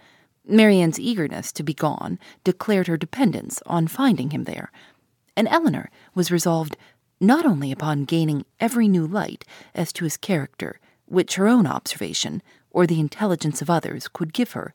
Marianne's 0.46 0.98
eagerness 0.98 1.52
to 1.52 1.62
be 1.62 1.74
gone 1.74 2.18
declared 2.44 2.86
her 2.86 2.96
dependence 2.96 3.60
on 3.66 3.88
finding 3.88 4.30
him 4.30 4.44
there, 4.44 4.72
and 5.36 5.46
Elinor 5.48 5.90
was 6.14 6.30
resolved 6.30 6.78
not 7.20 7.44
only 7.44 7.70
upon 7.70 8.06
gaining 8.06 8.46
every 8.58 8.88
new 8.88 9.06
light 9.06 9.44
as 9.74 9.92
to 9.92 10.04
his 10.04 10.16
character 10.16 10.80
which 11.04 11.34
her 11.34 11.46
own 11.46 11.66
observation 11.66 12.42
or 12.70 12.86
the 12.86 13.00
intelligence 13.00 13.60
of 13.60 13.68
others 13.68 14.08
could 14.08 14.32
give 14.32 14.52
her, 14.52 14.72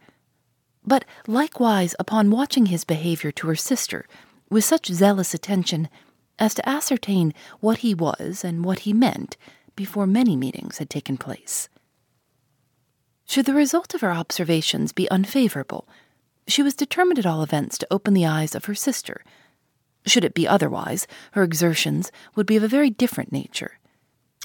but 0.85 1.03
likewise 1.25 1.95
upon 1.97 2.29
watching 2.29 2.67
his 2.67 2.83
behavior 2.83 3.31
to 3.31 3.47
her 3.47 3.55
sister 3.55 4.05
with 4.51 4.63
such 4.63 4.85
zealous 4.85 5.33
attention 5.33 5.89
as 6.37 6.53
to 6.55 6.67
ascertain 6.67 7.33
what 7.59 7.79
he 7.79 7.93
was 7.93 8.43
and 8.43 8.65
what 8.65 8.79
he 8.79 8.93
meant 8.93 9.37
before 9.75 10.07
many 10.07 10.35
meetings 10.35 10.77
had 10.77 10.89
taken 10.89 11.17
place. 11.17 11.69
Should 13.25 13.45
the 13.45 13.53
result 13.53 13.93
of 13.93 14.01
her 14.01 14.11
observations 14.11 14.91
be 14.91 15.09
unfavorable, 15.09 15.87
she 16.47 16.61
was 16.61 16.75
determined 16.75 17.19
at 17.19 17.25
all 17.25 17.41
events 17.41 17.77
to 17.79 17.87
open 17.89 18.13
the 18.13 18.25
eyes 18.25 18.53
of 18.53 18.65
her 18.65 18.75
sister. 18.75 19.23
Should 20.05 20.23
it 20.23 20.35
be 20.35 20.47
otherwise, 20.47 21.07
her 21.31 21.43
exertions 21.43 22.11
would 22.35 22.45
be 22.45 22.55
of 22.55 22.63
a 22.63 22.67
very 22.67 22.89
different 22.89 23.31
nature. 23.31 23.79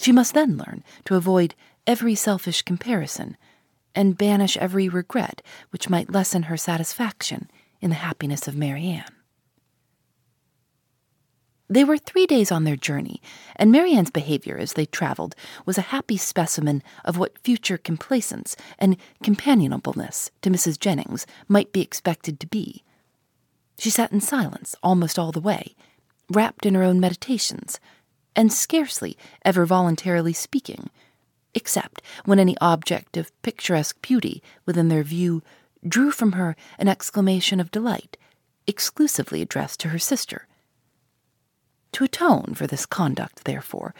She 0.01 0.13
must 0.13 0.33
then 0.33 0.57
learn 0.57 0.83
to 1.05 1.17
avoid 1.17 1.55
every 1.87 2.15
selfish 2.15 2.63
comparison 2.63 3.37
and 3.95 4.17
banish 4.17 4.57
every 4.57 4.89
regret 4.89 5.43
which 5.71 5.91
might 5.91 6.11
lessen 6.11 6.45
her 6.45 6.57
satisfaction 6.57 7.51
in 7.81 7.91
the 7.91 7.97
happiness 7.97 8.49
of 8.49 8.57
Marianne. 8.57 9.05
They 11.71 11.85
were 11.85 11.99
three 11.99 12.27
days 12.27 12.51
on 12.51 12.65
their 12.65 12.75
journey, 12.75 13.23
and 13.55 13.71
Marianne's 13.71 14.11
behavior 14.11 14.59
as 14.59 14.73
they 14.73 14.87
traveled 14.87 15.37
was 15.65 15.79
a 15.79 15.93
happy 15.93 16.17
specimen 16.17 16.83
of 17.05 17.17
what 17.17 17.39
future 17.39 17.79
complacence 17.79 18.57
and 18.77 18.97
companionableness 19.23 20.31
to 20.43 20.51
Mrs. 20.51 20.81
Jennings 20.81 21.29
might 21.47 21.73
be 21.73 21.81
expected 21.81 22.41
to 22.41 22.49
be. 22.49 22.83
She 23.79 23.89
sat 23.89 24.11
in 24.11 24.21
silence 24.21 24.75
almost 24.83 25.17
all 25.17 25.31
the 25.31 25.41
way, 25.41 25.77
wrapped 26.29 26.67
in 26.67 26.75
her 26.75 26.83
own 26.83 26.99
meditations, 26.99 27.79
and 28.35 28.53
scarcely 28.53 29.17
ever 29.45 29.65
voluntarily 29.65 30.33
speaking, 30.33 30.91
except 31.55 32.03
when 32.25 32.41
any 32.41 32.57
object 32.61 33.17
of 33.17 33.31
picturesque 33.43 34.03
beauty 34.03 34.43
within 34.67 34.89
their 34.89 35.05
view 35.05 35.41
drew 35.87 36.11
from 36.11 36.33
her 36.33 36.57
an 36.81 36.89
exclamation 36.89 37.61
of 37.61 37.71
delight, 37.71 38.17
exclusively 38.67 39.41
addressed 39.41 39.79
to 39.79 39.91
her 39.91 39.99
sister 40.01 40.49
to 41.93 42.05
atone 42.05 42.55
for 42.55 42.67
this 42.67 42.87
conduct, 42.87 43.45
therefore, 43.45 43.95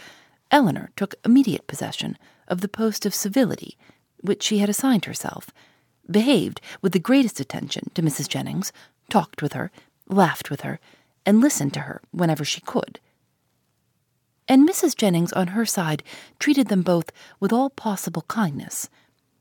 Elinor 0.51 0.91
took 0.97 1.15
immediate 1.25 1.67
possession 1.67 2.19
of 2.49 2.61
the 2.61 2.69
post 2.69 3.07
of 3.07 3.15
civility 3.15 3.77
which 4.21 4.43
she 4.43 4.59
had 4.59 4.69
assigned 4.69 5.05
herself, 5.05 5.51
behaved 6.11 6.61
with 6.83 6.93
the 6.93 6.99
greatest 6.99 7.41
attention 7.41 7.91
to 7.95 8.03
Mrs. 8.03 8.29
Jennings, 8.29 8.73
talked 9.09 9.43
with 9.43 9.53
her, 9.55 9.71
laughed 10.09 10.51
with 10.51 10.63
her, 10.63 10.79
and 11.25 11.41
listened 11.41 11.73
to 11.75 11.81
her 11.81 12.03
whenever 12.11 12.45
she 12.45 12.61
could. 12.61 13.01
And 14.49 14.69
Mrs. 14.69 14.97
Jennings, 14.97 15.33
on 15.33 15.49
her 15.49 15.65
side, 15.65 16.03
treated 16.39 16.69
them 16.69 16.83
both 16.83 17.13
with 17.39 17.53
all 17.53 17.71
possible 17.71 18.23
kindness, 18.23 18.89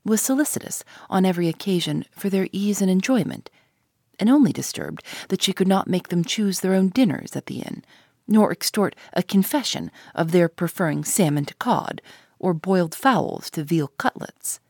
was 0.04 0.22
solicitous 0.22 0.84
on 1.10 1.26
every 1.26 1.48
occasion 1.48 2.04
for 2.12 2.30
their 2.30 2.48
ease 2.52 2.80
and 2.80 2.90
enjoyment, 2.90 3.50
and 4.18 4.30
only 4.30 4.52
disturbed 4.52 5.02
that 5.28 5.42
she 5.42 5.52
could 5.52 5.68
not 5.68 5.88
make 5.88 6.08
them 6.08 6.24
choose 6.24 6.60
their 6.60 6.74
own 6.74 6.88
dinners 6.88 7.34
at 7.34 7.46
the 7.46 7.58
inn, 7.60 7.84
nor 8.30 8.50
extort 8.50 8.96
a 9.12 9.22
confession 9.22 9.90
of 10.14 10.30
their 10.30 10.48
preferring 10.48 11.04
salmon 11.04 11.44
to 11.44 11.54
cod, 11.54 12.00
or 12.38 12.54
boiled 12.54 12.94
fowls 12.94 13.50
to 13.50 13.62
veal 13.62 13.88
cutlets. 13.98 14.60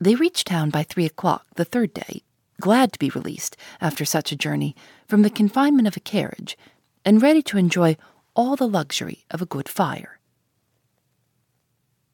They 0.00 0.14
reached 0.14 0.46
town 0.46 0.70
by 0.70 0.82
three 0.82 1.04
o'clock 1.04 1.46
the 1.56 1.64
third 1.64 1.92
day, 1.92 2.22
glad 2.60 2.92
to 2.92 2.98
be 2.98 3.10
released, 3.10 3.56
after 3.80 4.04
such 4.04 4.32
a 4.32 4.36
journey, 4.36 4.74
from 5.06 5.22
the 5.22 5.30
confinement 5.30 5.88
of 5.88 5.96
a 5.96 6.00
carriage, 6.00 6.56
and 7.04 7.20
ready 7.20 7.42
to 7.42 7.58
enjoy 7.58 7.96
all 8.34 8.56
the 8.56 8.68
luxury 8.68 9.24
of 9.30 9.42
a 9.42 9.46
good 9.46 9.68
fire. 9.68 10.18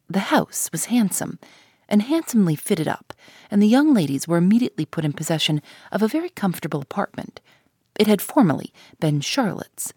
The 0.09 0.31
house 0.31 0.69
was 0.73 0.87
handsome, 0.87 1.39
and 1.89 2.03
handsomely 2.03 2.57
fitted 2.57 2.89
up, 2.89 3.13
and 3.51 3.63
the 3.63 3.69
young 3.69 3.93
ladies 3.93 4.27
were 4.27 4.37
immediately 4.37 4.87
put 4.87 5.05
in 5.05 5.13
possession 5.13 5.61
of 5.91 6.03
a 6.03 6.09
very 6.09 6.31
comfortable 6.31 6.81
apartment. 6.81 7.41
It 7.99 8.07
had 8.07 8.23
formerly 8.23 8.73
been 9.01 9.21
Charlotte's, 9.21 9.93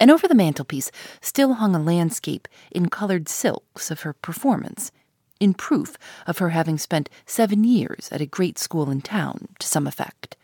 and 0.00 0.10
over 0.10 0.26
the 0.26 0.34
mantelpiece 0.34 0.90
still 1.20 1.54
hung 1.54 1.74
a 1.74 1.82
landscape 1.82 2.48
in 2.70 2.88
colored 2.88 3.28
silks 3.28 3.90
of 3.90 4.00
her 4.00 4.12
performance, 4.12 4.90
in 5.40 5.54
proof 5.54 5.96
of 6.26 6.38
her 6.38 6.50
having 6.50 6.78
spent 6.78 7.10
seven 7.26 7.64
years 7.64 8.08
at 8.10 8.20
a 8.20 8.26
great 8.26 8.58
school 8.58 8.90
in 8.90 9.00
town 9.00 9.48
to 9.58 9.66
some 9.66 9.86
effect. 9.86 10.36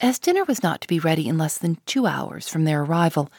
As 0.00 0.18
dinner 0.18 0.44
was 0.44 0.62
not 0.62 0.80
to 0.80 0.88
be 0.88 0.98
ready 0.98 1.28
in 1.28 1.38
less 1.38 1.56
than 1.56 1.78
two 1.86 2.06
hours 2.06 2.48
from 2.48 2.64
their 2.64 2.82
arrival, 2.82 3.30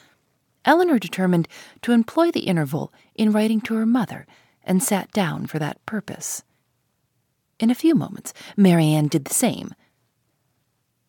Elinor 0.66 0.98
determined 0.98 1.48
to 1.82 1.92
employ 1.92 2.32
the 2.32 2.48
interval 2.48 2.94
in 3.16 3.34
writing 3.34 3.60
to 3.62 3.76
her 3.76 3.86
mother 3.86 4.26
and 4.64 4.82
sat 4.82 5.12
down 5.12 5.46
for 5.46 5.60
that 5.60 5.86
purpose. 5.86 6.44
In 7.60 7.70
a 7.70 7.76
few 7.76 7.96
moments, 7.96 8.34
Marianne 8.56 9.08
did 9.08 9.26
the 9.26 9.34
same. 9.34 9.74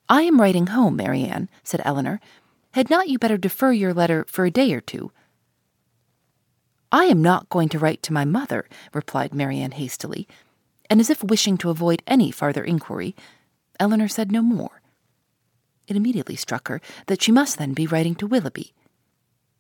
I 0.08 0.22
am 0.22 0.40
writing 0.40 0.68
home, 0.68 0.96
Marianne, 0.96 1.48
said 1.62 1.80
Elinor. 1.84 2.20
Had 2.72 2.90
not 2.90 3.08
you 3.08 3.18
better 3.18 3.38
defer 3.38 3.72
your 3.72 3.94
letter 3.94 4.24
for 4.28 4.44
a 4.44 4.50
day 4.50 4.72
or 4.74 4.80
two? 4.80 5.12
I 6.92 7.04
am 7.04 7.22
not 7.22 7.48
going 7.48 7.68
to 7.70 7.78
write 7.78 8.02
to 8.04 8.12
my 8.12 8.24
mother, 8.24 8.68
replied 8.92 9.34
Marianne 9.34 9.72
hastily, 9.72 10.28
and 10.90 11.00
as 11.00 11.10
if 11.10 11.24
wishing 11.24 11.56
to 11.58 11.70
avoid 11.70 12.02
any 12.06 12.30
farther 12.30 12.62
inquiry, 12.62 13.16
Elinor 13.80 14.08
said 14.08 14.30
no 14.30 14.42
more. 14.42 14.82
It 15.88 15.96
immediately 15.96 16.36
struck 16.36 16.68
her 16.68 16.80
that 17.06 17.22
she 17.22 17.32
must 17.32 17.58
then 17.58 17.72
be 17.72 17.86
writing 17.86 18.14
to 18.16 18.26
Willoughby. 18.26 18.74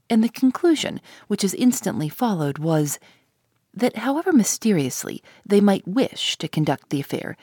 And 0.08 0.22
the 0.22 0.28
conclusion, 0.28 1.00
which 1.26 1.42
is 1.42 1.54
instantly 1.54 2.08
followed, 2.08 2.58
was 2.58 2.98
that 3.72 3.96
however 3.96 4.32
mysteriously 4.32 5.22
they 5.44 5.60
might 5.60 5.88
wish 5.88 6.36
to 6.38 6.48
conduct 6.48 6.90
the 6.90 7.00
affair, 7.00 7.36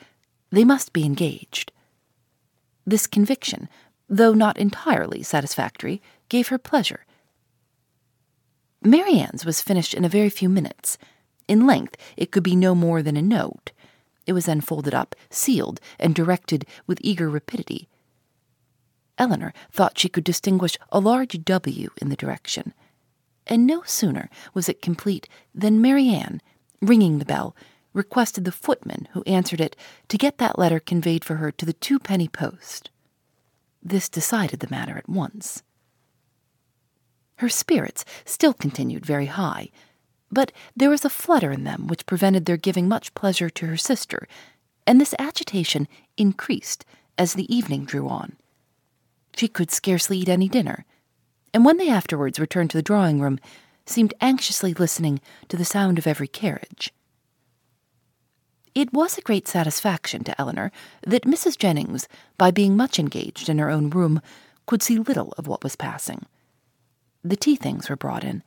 they 0.50 0.64
must 0.64 0.92
be 0.92 1.04
engaged. 1.04 1.72
This 2.86 3.06
conviction, 3.06 3.68
though 4.08 4.34
not 4.34 4.58
entirely 4.58 5.22
satisfactory, 5.22 6.02
gave 6.28 6.48
her 6.48 6.58
pleasure. 6.58 7.04
Marianne's 8.82 9.44
was 9.44 9.62
finished 9.62 9.94
in 9.94 10.04
a 10.04 10.08
very 10.08 10.30
few 10.30 10.48
minutes. 10.48 10.98
In 11.46 11.66
length, 11.66 11.96
it 12.16 12.32
could 12.32 12.42
be 12.42 12.56
no 12.56 12.74
more 12.74 13.02
than 13.02 13.16
a 13.16 13.22
note. 13.22 13.70
It 14.26 14.32
was 14.32 14.46
then 14.46 14.60
folded 14.60 14.94
up, 14.94 15.14
sealed, 15.30 15.80
and 15.98 16.14
directed 16.14 16.66
with 16.86 16.98
eager 17.00 17.28
rapidity. 17.28 17.88
Elinor 19.18 19.52
thought 19.70 19.98
she 19.98 20.08
could 20.08 20.24
distinguish 20.24 20.76
a 20.90 20.98
large 20.98 21.44
W 21.44 21.90
in 22.00 22.08
the 22.08 22.16
direction. 22.16 22.74
And 23.46 23.66
no 23.66 23.82
sooner 23.84 24.28
was 24.54 24.68
it 24.68 24.82
complete 24.82 25.28
than 25.54 25.80
Marianne, 25.80 26.40
ringing 26.80 27.18
the 27.18 27.24
bell, 27.24 27.54
requested 27.92 28.44
the 28.44 28.52
footman 28.52 29.08
who 29.12 29.22
answered 29.22 29.60
it 29.60 29.76
to 30.08 30.18
get 30.18 30.38
that 30.38 30.58
letter 30.58 30.80
conveyed 30.80 31.24
for 31.24 31.36
her 31.36 31.50
to 31.52 31.66
the 31.66 31.72
two-penny 31.72 32.28
post. 32.28 32.90
This 33.82 34.08
decided 34.08 34.60
the 34.60 34.70
matter 34.70 34.96
at 34.96 35.08
once. 35.08 35.62
Her 37.36 37.48
spirits 37.48 38.04
still 38.24 38.54
continued 38.54 39.04
very 39.04 39.26
high, 39.26 39.70
but 40.30 40.52
there 40.76 40.90
was 40.90 41.04
a 41.04 41.10
flutter 41.10 41.50
in 41.50 41.64
them 41.64 41.88
which 41.88 42.06
prevented 42.06 42.44
their 42.46 42.56
giving 42.56 42.88
much 42.88 43.14
pleasure 43.14 43.50
to 43.50 43.66
her 43.66 43.76
sister, 43.76 44.28
and 44.86 45.00
this 45.00 45.14
agitation 45.18 45.88
increased 46.16 46.84
as 47.18 47.34
the 47.34 47.52
evening 47.54 47.84
drew 47.84 48.08
on. 48.08 48.36
She 49.36 49.48
could 49.48 49.70
scarcely 49.70 50.18
eat 50.18 50.28
any 50.28 50.48
dinner, 50.48 50.84
and 51.52 51.64
when 51.64 51.76
they 51.76 51.88
afterwards 51.88 52.40
returned 52.40 52.70
to 52.70 52.78
the 52.78 52.82
drawing 52.82 53.20
room, 53.20 53.38
seemed 53.84 54.14
anxiously 54.20 54.72
listening 54.74 55.20
to 55.48 55.56
the 55.56 55.64
sound 55.64 55.98
of 55.98 56.06
every 56.06 56.28
carriage. 56.28 56.92
It 58.74 58.92
was 58.92 59.18
a 59.18 59.22
great 59.22 59.46
satisfaction 59.46 60.24
to 60.24 60.40
Elinor 60.40 60.72
that 61.06 61.24
Mrs. 61.24 61.58
Jennings, 61.58 62.08
by 62.38 62.50
being 62.50 62.74
much 62.74 62.98
engaged 62.98 63.50
in 63.50 63.58
her 63.58 63.68
own 63.68 63.90
room, 63.90 64.22
could 64.66 64.82
see 64.82 64.98
little 64.98 65.34
of 65.36 65.46
what 65.46 65.62
was 65.62 65.76
passing. 65.76 66.24
The 67.22 67.36
tea 67.36 67.56
things 67.56 67.90
were 67.90 67.96
brought 67.96 68.24
in, 68.24 68.42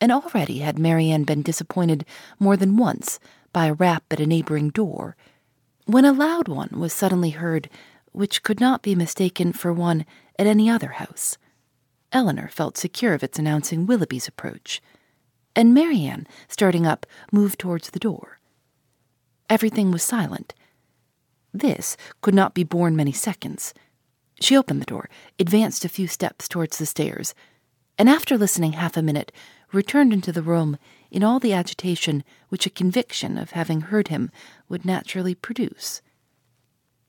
and 0.00 0.10
already 0.10 0.58
had 0.58 0.78
Marianne 0.78 1.22
been 1.22 1.42
disappointed 1.42 2.04
more 2.40 2.56
than 2.56 2.76
once 2.76 3.20
by 3.52 3.66
a 3.66 3.74
rap 3.74 4.02
at 4.10 4.18
a 4.18 4.26
neighboring 4.26 4.70
door, 4.70 5.16
when 5.86 6.04
a 6.04 6.12
loud 6.12 6.48
one 6.48 6.70
was 6.72 6.92
suddenly 6.92 7.30
heard 7.30 7.70
which 8.10 8.42
could 8.42 8.58
not 8.58 8.82
be 8.82 8.96
mistaken 8.96 9.52
for 9.52 9.72
one 9.72 10.04
at 10.36 10.48
any 10.48 10.68
other 10.68 10.92
house. 10.92 11.38
Elinor 12.10 12.48
felt 12.48 12.76
secure 12.76 13.14
of 13.14 13.22
its 13.22 13.38
announcing 13.38 13.86
Willoughby's 13.86 14.26
approach, 14.26 14.82
and 15.54 15.72
Marianne, 15.72 16.26
starting 16.48 16.86
up, 16.86 17.06
moved 17.30 17.60
towards 17.60 17.90
the 17.90 18.00
door. 18.00 18.39
Everything 19.50 19.90
was 19.90 20.04
silent. 20.04 20.54
This 21.52 21.96
could 22.20 22.34
not 22.34 22.54
be 22.54 22.62
borne 22.62 22.94
many 22.94 23.10
seconds. 23.10 23.74
She 24.40 24.56
opened 24.56 24.80
the 24.80 24.86
door, 24.86 25.10
advanced 25.40 25.84
a 25.84 25.88
few 25.88 26.06
steps 26.06 26.46
towards 26.46 26.78
the 26.78 26.86
stairs, 26.86 27.34
and 27.98 28.08
after 28.08 28.38
listening 28.38 28.74
half 28.74 28.96
a 28.96 29.02
minute, 29.02 29.32
returned 29.72 30.12
into 30.12 30.30
the 30.30 30.40
room 30.40 30.78
in 31.10 31.24
all 31.24 31.40
the 31.40 31.52
agitation 31.52 32.22
which 32.48 32.64
a 32.64 32.70
conviction 32.70 33.36
of 33.36 33.50
having 33.50 33.82
heard 33.82 34.08
him 34.08 34.30
would 34.68 34.84
naturally 34.84 35.34
produce. 35.34 36.00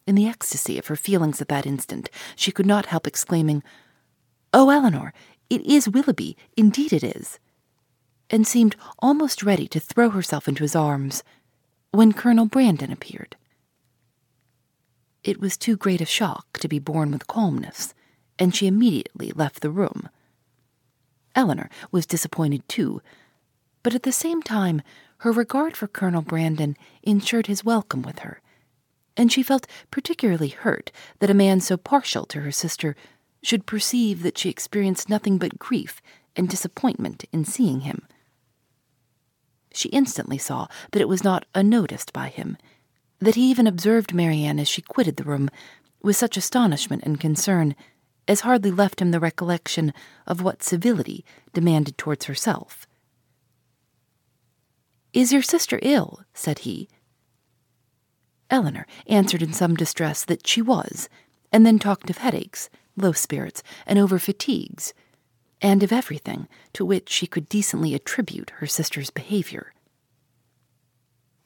In 0.08 0.16
the 0.16 0.28
ecstasy 0.28 0.80
of 0.80 0.88
her 0.88 0.96
feelings 0.96 1.42
at 1.42 1.48
that 1.50 1.68
instant, 1.68 2.10
she 2.36 2.52
could 2.52 2.66
not 2.66 2.88
help 2.88 3.06
exclaiming, 3.06 3.62
Oh, 4.52 4.72
Elinor, 4.72 5.14
it 5.50 5.62
is 5.62 5.88
Willoughby, 5.88 6.36
indeed 6.58 6.92
it 6.92 7.04
is, 7.04 7.40
and 8.32 8.48
seemed 8.48 8.76
almost 9.00 9.44
ready 9.44 9.68
to 9.68 9.80
throw 9.80 10.10
herself 10.10 10.48
into 10.48 10.64
his 10.64 10.76
arms 10.76 11.24
when 11.92 12.14
Colonel 12.14 12.46
Brandon 12.46 12.92
appeared. 12.92 13.36
It 15.24 15.40
was 15.40 15.58
too 15.58 15.78
great 15.78 16.02
a 16.02 16.06
shock 16.06 16.58
to 16.60 16.68
be 16.68 16.80
borne 16.80 17.12
with 17.12 17.28
calmness, 17.28 17.94
and 18.40 18.56
she 18.56 18.68
immediately 18.68 19.32
left 19.32 19.62
the 19.62 19.70
room. 19.70 20.10
Elinor 21.36 21.70
was 21.92 22.06
disappointed 22.06 22.68
too, 22.68 23.02
but 23.84 23.94
at 23.94 24.04
the 24.04 24.12
same 24.12 24.42
time 24.42 24.82
her 25.20 25.32
regard 25.32 25.78
for 25.78 25.88
Colonel 25.88 26.22
Brandon 26.22 26.76
ensured 27.04 27.48
his 27.48 27.64
welcome 27.64 28.02
with 28.02 28.20
her 28.20 28.42
and 29.18 29.32
she 29.32 29.44
felt 29.44 29.68
particularly 29.90 30.50
hurt 30.50 30.92
that 31.20 31.30
a 31.30 31.36
man 31.36 31.60
so 31.60 31.78
partial 31.78 32.26
to 32.26 32.42
her 32.42 32.52
sister 32.52 32.96
should 33.44 33.66
perceive 33.66 34.24
that 34.24 34.38
she 34.38 34.50
experienced 34.50 35.10
nothing 35.10 35.38
but 35.38 35.60
grief 35.60 36.02
and 36.36 36.48
disappointment 36.48 37.26
in 37.32 37.44
seeing 37.44 37.82
him. 37.82 38.08
She 39.74 39.90
instantly 39.90 40.38
saw 40.38 40.68
that 40.92 41.02
it 41.02 41.08
was 41.08 41.24
not 41.24 41.46
unnoticed 41.56 42.14
by 42.14 42.30
him, 42.30 42.58
that 43.20 43.36
he 43.36 43.50
even 43.50 43.68
observed 43.68 44.14
Marianne 44.14 44.60
as 44.60 44.68
she 44.68 44.82
quitted 44.82 45.18
the 45.18 45.24
room 45.24 45.50
with 46.02 46.16
such 46.16 46.38
astonishment 46.38 47.04
and 47.06 47.20
concern 47.20 47.76
as 48.28 48.42
hardly 48.42 48.72
left 48.72 49.02
him 49.02 49.12
the 49.12 49.20
recollection 49.20 49.94
of 50.28 50.42
what 50.42 50.64
civility 50.64 51.26
demanded 51.54 51.98
towards 51.98 52.26
herself. 52.26 52.88
Is 55.14 55.34
your 55.34 55.42
sister 55.42 55.80
ill? 55.82 56.24
said 56.34 56.60
he, 56.60 56.88
Elinor 58.52 58.86
answered 59.08 59.42
in 59.42 59.54
some 59.54 59.76
distress 59.76 60.26
that 60.26 60.46
she 60.46 60.62
was, 60.62 61.08
and 61.52 61.66
then 61.66 61.80
talked 61.80 62.10
of 62.10 62.18
headaches, 62.18 62.70
low 62.98 63.14
spirits, 63.14 63.64
and 63.88 63.98
over 63.98 64.20
fatigues, 64.20 64.94
and 65.62 65.84
of 65.84 65.92
everything 65.92 66.48
to 66.74 66.86
which 66.86 67.10
she 67.10 67.28
could 67.28 67.48
decently 67.48 67.94
attribute 67.94 68.52
her 68.58 68.68
sister's 68.68 69.10
behavior. 69.10 69.74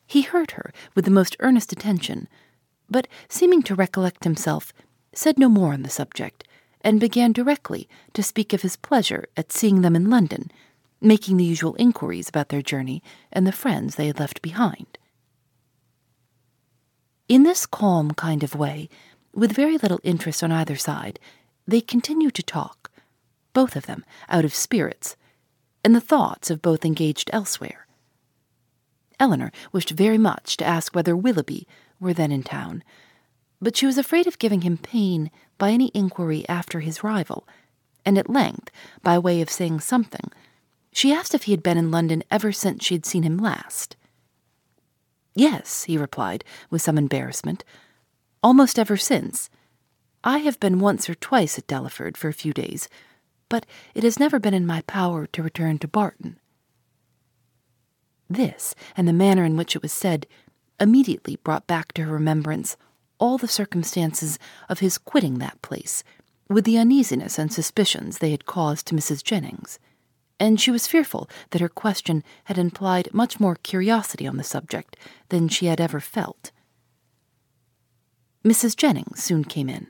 He 0.08 0.22
heard 0.22 0.52
her 0.52 0.72
with 0.96 1.06
the 1.06 1.12
most 1.12 1.36
earnest 1.40 1.72
attention, 1.72 2.28
but 2.90 3.08
seeming 3.28 3.64
to 3.64 3.76
recollect 3.76 4.24
himself, 4.24 4.72
said 5.14 5.40
no 5.40 5.50
more 5.50 5.74
on 5.74 5.84
the 5.84 5.90
subject, 5.90 6.44
and 6.82 7.00
began 7.00 7.32
directly 7.32 7.90
to 8.14 8.22
speak 8.22 8.54
of 8.54 8.62
his 8.62 8.76
pleasure 8.76 9.26
at 9.36 9.52
seeing 9.52 9.82
them 9.82 9.96
in 9.96 10.10
London, 10.10 10.52
making 11.02 11.38
the 11.38 11.44
usual 11.44 11.76
inquiries 11.76 12.30
about 12.30 12.50
their 12.50 12.62
journey 12.62 13.02
and 13.32 13.46
the 13.46 13.52
friends 13.52 13.96
they 13.96 14.08
had 14.08 14.20
left 14.20 14.42
behind. 14.42 14.98
In 17.28 17.44
this 17.44 17.66
calm 17.66 18.12
kind 18.12 18.44
of 18.44 18.54
way, 18.56 18.88
With 19.36 19.52
very 19.52 19.78
little 19.78 20.00
interest 20.02 20.44
on 20.44 20.52
either 20.54 20.78
side, 20.78 21.20
they 21.68 21.82
continued 21.82 22.36
to 22.36 22.44
talk, 22.44 22.85
both 23.56 23.76
of 23.76 23.88
them 23.88 24.06
out 24.30 24.46
of 24.46 24.54
spirits, 24.54 25.16
and 25.84 25.96
the 25.96 26.02
thoughts 26.02 26.52
of 26.52 26.62
both 26.62 26.86
engaged 26.86 27.32
elsewhere. 27.34 27.88
Elinor 29.20 29.52
wished 29.72 29.90
very 29.90 30.20
much 30.20 30.58
to 30.58 30.66
ask 30.66 30.94
whether 30.94 31.16
Willoughby 31.16 31.68
were 32.00 32.14
then 32.14 32.32
in 32.32 32.44
town, 32.44 32.84
but 33.60 33.76
she 33.76 33.88
was 33.88 33.98
afraid 33.98 34.28
of 34.28 34.38
giving 34.38 34.62
him 34.62 34.78
pain 34.78 35.32
by 35.58 35.72
any 35.72 35.90
inquiry 35.94 36.48
after 36.48 36.82
his 36.82 37.04
rival, 37.04 37.48
and 38.06 38.18
at 38.18 38.30
length, 38.30 38.70
by 39.02 39.18
way 39.18 39.42
of 39.42 39.50
saying 39.50 39.80
something, 39.80 40.30
she 40.92 41.12
asked 41.12 41.34
if 41.34 41.44
he 41.44 41.52
had 41.52 41.64
been 41.64 41.78
in 41.78 41.92
London 41.92 42.24
ever 42.30 42.52
since 42.52 42.86
she 42.86 42.94
had 42.94 43.06
seen 43.06 43.24
him 43.24 43.38
last. 43.38 43.96
Yes, 45.34 45.84
he 45.84 45.98
replied, 45.98 46.44
with 46.70 46.82
some 46.82 46.98
embarrassment. 46.98 47.64
Almost 48.44 48.78
ever 48.78 48.96
since. 48.96 49.50
I 50.24 50.40
have 50.40 50.60
been 50.60 50.80
once 50.80 51.10
or 51.10 51.16
twice 51.16 51.58
at 51.58 51.68
Delaford 51.68 52.16
for 52.16 52.30
a 52.30 52.34
few 52.34 52.54
days, 52.54 52.88
but 53.50 53.66
it 53.94 54.04
has 54.04 54.20
never 54.20 54.40
been 54.40 54.54
in 54.54 54.66
my 54.66 54.82
power 54.82 55.28
to 55.28 55.44
return 55.44 55.78
to 55.80 55.88
Barton. 55.88 56.40
This, 58.30 58.74
and 58.98 59.08
the 59.08 59.14
manner 59.14 59.44
in 59.44 59.56
which 59.56 59.76
it 59.76 59.82
was 59.82 59.94
said, 59.94 60.28
immediately 60.80 61.38
brought 61.38 61.68
back 61.68 61.94
to 61.94 62.04
her 62.04 62.14
remembrance 62.14 62.76
all 63.18 63.38
the 63.38 63.48
circumstances 63.48 64.38
of 64.68 64.80
his 64.80 64.98
quitting 64.98 65.38
that 65.38 65.62
place, 65.62 66.04
with 66.50 66.66
the 66.66 66.78
uneasiness 66.78 67.40
and 67.40 67.52
suspicions 67.52 68.18
they 68.18 68.32
had 68.32 68.46
caused 68.46 68.88
to 68.88 68.96
Mrs. 68.96 69.24
Jennings, 69.24 69.80
and 70.40 70.60
she 70.60 70.72
was 70.72 70.88
fearful 70.88 71.30
that 71.52 71.62
her 71.62 71.70
question 71.70 72.24
had 72.46 72.58
implied 72.58 73.14
much 73.14 73.40
more 73.40 73.56
curiosity 73.56 74.28
on 74.28 74.38
the 74.38 74.44
subject 74.44 74.98
than 75.30 75.48
she 75.48 75.68
had 75.68 75.80
ever 75.80 76.00
felt. 76.00 76.52
Mrs. 78.44 78.76
Jennings 78.76 79.24
soon 79.24 79.44
came 79.44 79.70
in. 79.70 79.88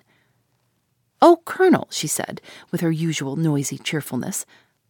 Oh, 1.27 1.41
Colonel, 1.43 1.88
she 1.89 2.05
said, 2.05 2.39
with 2.69 2.81
her 2.81 2.91
usual 2.91 3.35
noisy 3.35 3.79
cheerfulness, 3.79 4.45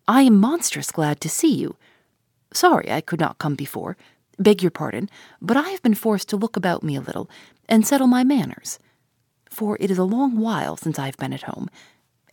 I 0.06 0.24
am 0.24 0.38
monstrous 0.38 0.92
glad 0.92 1.22
to 1.22 1.30
see 1.30 1.56
you. 1.56 1.78
Sorry 2.54 2.92
I 2.92 3.00
could 3.00 3.22
not 3.22 3.38
come 3.38 3.56
before. 3.56 3.96
Beg 4.38 4.62
your 4.62 4.70
pardon, 4.70 5.10
but 5.42 5.56
I 5.56 5.70
have 5.70 5.82
been 5.82 5.94
forced 5.94 6.28
to 6.28 6.36
look 6.36 6.58
about 6.58 6.84
me 6.84 6.98
a 6.98 7.02
little 7.02 7.30
and 7.70 7.88
settle 7.88 8.08
my 8.08 8.26
manners. 8.26 8.80
For 9.50 9.78
it 9.80 9.90
is 9.90 9.98
a 9.98 10.04
long 10.04 10.38
while 10.38 10.76
since 10.76 11.00
I 11.00 11.06
have 11.06 11.16
been 11.16 11.32
at 11.32 11.44
home, 11.44 11.70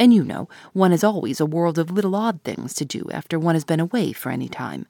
and 0.00 0.12
you 0.12 0.24
know 0.24 0.48
one 0.72 0.90
has 0.90 1.04
always 1.04 1.38
a 1.38 1.46
world 1.46 1.78
of 1.78 1.92
little 1.92 2.16
odd 2.16 2.42
things 2.42 2.74
to 2.74 2.84
do 2.84 3.08
after 3.12 3.38
one 3.38 3.54
has 3.54 3.64
been 3.64 3.78
away 3.78 4.12
for 4.12 4.32
any 4.32 4.48
time. 4.48 4.84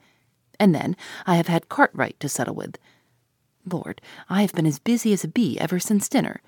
And 0.59 0.75
then 0.75 0.97
I 1.27 1.35
have 1.35 1.49
had 1.49 1.69
Cartwright 1.69 2.19
to 2.21 2.31
settle 2.31 2.55
with. 2.55 2.79
Lord, 3.71 4.01
I 4.31 4.41
have 4.41 4.55
been 4.55 4.65
as 4.65 4.79
busy 4.79 5.13
as 5.13 5.23
a 5.23 5.29
bee 5.29 5.61
ever 5.61 5.79
since 5.79 6.09
dinner. 6.09 6.41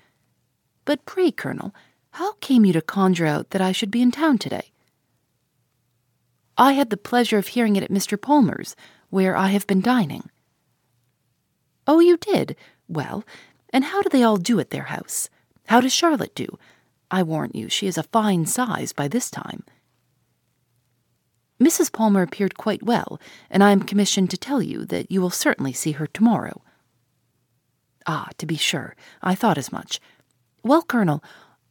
But 0.83 1.05
pray, 1.05 1.29
Colonel, 1.29 1.71
how 2.15 2.31
came 2.39 2.63
you 2.63 2.71
to 2.71 2.81
conjure 2.81 3.25
out 3.25 3.49
that 3.49 3.61
I 3.61 3.73
should 3.73 3.91
be 3.91 4.01
in 4.01 4.09
town 4.09 4.37
today? 4.37 4.71
I 6.57 6.71
had 6.71 6.89
the 6.89 6.95
pleasure 6.95 7.37
of 7.37 7.47
hearing 7.47 7.75
it 7.75 7.83
at 7.83 7.91
Mr. 7.91 8.19
Palmer's, 8.19 8.73
where 9.09 9.35
I 9.35 9.47
have 9.47 9.67
been 9.67 9.81
dining. 9.81 10.29
Oh, 11.85 11.99
you 11.99 12.15
did? 12.15 12.55
Well, 12.87 13.25
and 13.73 13.83
how 13.83 14.01
do 14.01 14.07
they 14.07 14.23
all 14.23 14.37
do 14.37 14.61
at 14.61 14.69
their 14.69 14.83
house? 14.83 15.29
How 15.65 15.81
does 15.81 15.91
Charlotte 15.91 16.33
do? 16.35 16.57
I 17.11 17.21
warrant 17.21 17.53
you 17.53 17.67
she 17.67 17.85
is 17.85 17.97
a 17.97 18.03
fine 18.03 18.45
size 18.45 18.93
by 18.93 19.09
this 19.09 19.29
time. 19.29 19.65
Mrs. 21.59 21.91
Palmer 21.91 22.21
appeared 22.21 22.57
quite 22.57 22.81
well, 22.81 23.19
and 23.49 23.61
I 23.61 23.71
am 23.71 23.81
commissioned 23.81 24.29
to 24.29 24.37
tell 24.37 24.61
you 24.61 24.85
that 24.85 25.11
you 25.11 25.19
will 25.19 25.29
certainly 25.29 25.73
see 25.73 25.91
her 25.91 26.07
tomorrow. 26.07 26.61
Ah, 28.07 28.29
to 28.37 28.45
be 28.45 28.55
sure, 28.55 28.95
I 29.21 29.35
thought 29.35 29.57
as 29.57 29.73
much. 29.73 29.99
Well, 30.63 30.81
Colonel, 30.81 31.21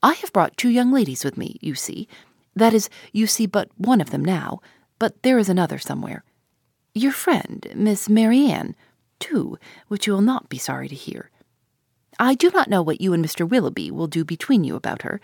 I 0.05 0.13
have 0.13 0.35
brought 0.35 0.59
two 0.59 0.69
young 0.69 0.93
ladies 0.93 1.25
with 1.25 1.39
me, 1.39 1.57
you 1.63 1.75
see. 1.75 2.09
That 2.55 2.75
is, 2.75 2.91
you 3.13 3.27
see 3.27 3.47
but 3.47 3.71
one 3.79 4.03
of 4.03 4.11
them 4.11 4.23
now, 4.23 4.61
but 4.99 5.23
there 5.23 5.39
is 5.39 5.49
another 5.49 5.79
somewhere. 5.79 6.25
Your 6.93 7.11
friend, 7.11 7.67
Miss 7.75 8.07
Marianne, 8.07 8.77
too, 9.19 9.59
which 9.89 10.07
you 10.07 10.13
will 10.13 10.21
not 10.21 10.51
be 10.51 10.59
sorry 10.59 10.89
to 10.89 10.95
hear. 10.95 11.31
I 12.19 12.35
do 12.35 12.51
not 12.51 12.69
know 12.69 12.83
what 12.83 13.01
you 13.01 13.15
and 13.15 13.25
Mr. 13.25 13.49
Willoughby 13.49 13.91
will 13.91 14.07
do 14.07 14.27
between 14.27 14.63
you 14.63 14.77
about 14.77 15.03
her. 15.03 15.23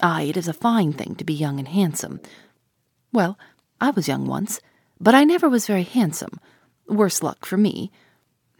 Ay, 0.00 0.22
it 0.22 0.38
is 0.38 0.48
a 0.48 0.54
fine 0.54 0.94
thing 0.94 1.14
to 1.16 1.24
be 1.24 1.34
young 1.34 1.58
and 1.58 1.68
handsome. 1.68 2.20
Well, 3.12 3.38
I 3.82 3.90
was 3.90 4.08
young 4.08 4.26
once, 4.26 4.62
but 4.98 5.14
I 5.14 5.24
never 5.24 5.46
was 5.46 5.66
very 5.66 5.82
handsome. 5.82 6.40
Worse 6.88 7.22
luck 7.22 7.44
for 7.44 7.58
me. 7.58 7.92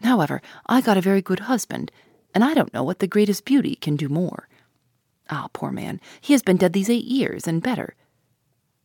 However, 0.03 0.39
I 0.67 0.81
got 0.81 0.97
a 0.97 1.01
very 1.09 1.23
good 1.23 1.39
husband, 1.39 1.91
and 2.35 2.43
I 2.43 2.53
don't 2.53 2.75
know 2.75 2.83
what 2.83 2.99
the 2.99 3.07
greatest 3.07 3.43
beauty 3.43 3.73
can 3.73 3.95
do 3.95 4.07
more. 4.07 4.47
Ah, 5.29 5.47
poor 5.53 5.71
man, 5.71 5.99
he 6.21 6.33
has 6.33 6.41
been 6.41 6.57
dead 6.57 6.73
these 6.73 6.89
eight 6.89 7.05
years 7.05 7.47
and 7.47 7.61
better. 7.61 7.95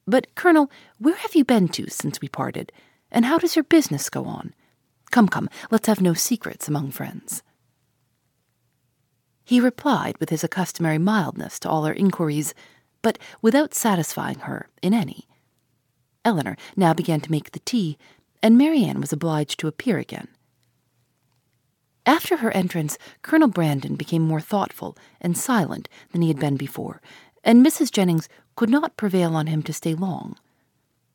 But, 0.06 0.34
Colonel, 0.34 0.70
where 0.98 1.14
have 1.14 1.34
you 1.34 1.44
been 1.44 1.68
to 1.68 1.88
since 1.88 2.20
we 2.20 2.28
parted, 2.28 2.72
and 3.10 3.24
how 3.24 3.38
does 3.38 3.54
your 3.54 3.62
business 3.64 4.10
go 4.10 4.24
on? 4.24 4.54
Come, 5.10 5.28
come, 5.28 5.48
let's 5.70 5.86
have 5.86 6.00
no 6.00 6.14
secrets 6.14 6.66
among 6.66 6.90
friends. 6.90 7.42
He 9.44 9.60
replied 9.60 10.18
with 10.18 10.30
his 10.30 10.44
customary 10.50 10.98
mildness 10.98 11.58
to 11.60 11.68
all 11.68 11.84
her 11.84 11.92
inquiries, 11.92 12.54
but 13.02 13.18
without 13.40 13.74
satisfying 13.74 14.40
her 14.40 14.68
in 14.80 14.94
any. 14.94 15.26
Elinor 16.24 16.56
now 16.76 16.94
began 16.94 17.20
to 17.20 17.30
make 17.30 17.50
the 17.50 17.58
tea, 17.60 17.98
and 18.42 18.56
Marianne 18.56 19.00
was 19.00 19.12
obliged 19.12 19.58
to 19.60 19.68
appear 19.68 19.98
again. 19.98 20.28
After 22.04 22.38
her 22.38 22.50
entrance, 22.50 22.98
Colonel 23.22 23.48
Brandon 23.48 23.94
became 23.94 24.22
more 24.22 24.40
thoughtful 24.40 24.96
and 25.20 25.36
silent 25.36 25.88
than 26.10 26.22
he 26.22 26.28
had 26.28 26.38
been 26.38 26.56
before, 26.56 27.00
and 27.44 27.64
Mrs. 27.64 27.92
Jennings 27.92 28.28
could 28.56 28.70
not 28.70 28.96
prevail 28.96 29.36
on 29.36 29.46
him 29.46 29.62
to 29.62 29.72
stay 29.72 29.94
long. 29.94 30.36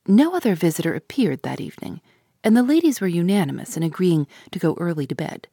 No 0.07 0.35
other 0.35 0.55
visitor 0.55 0.93
appeared 0.93 1.43
that 1.43 1.59
evening, 1.59 1.99
and 2.43 2.55
the 2.55 2.63
ladies 2.63 3.01
were 3.01 3.07
unanimous 3.07 3.75
in 3.75 3.83
agreeing 3.83 4.27
to 4.51 4.59
go 4.59 4.75
early 4.79 5.05
to 5.07 5.15
bed. 5.15 5.47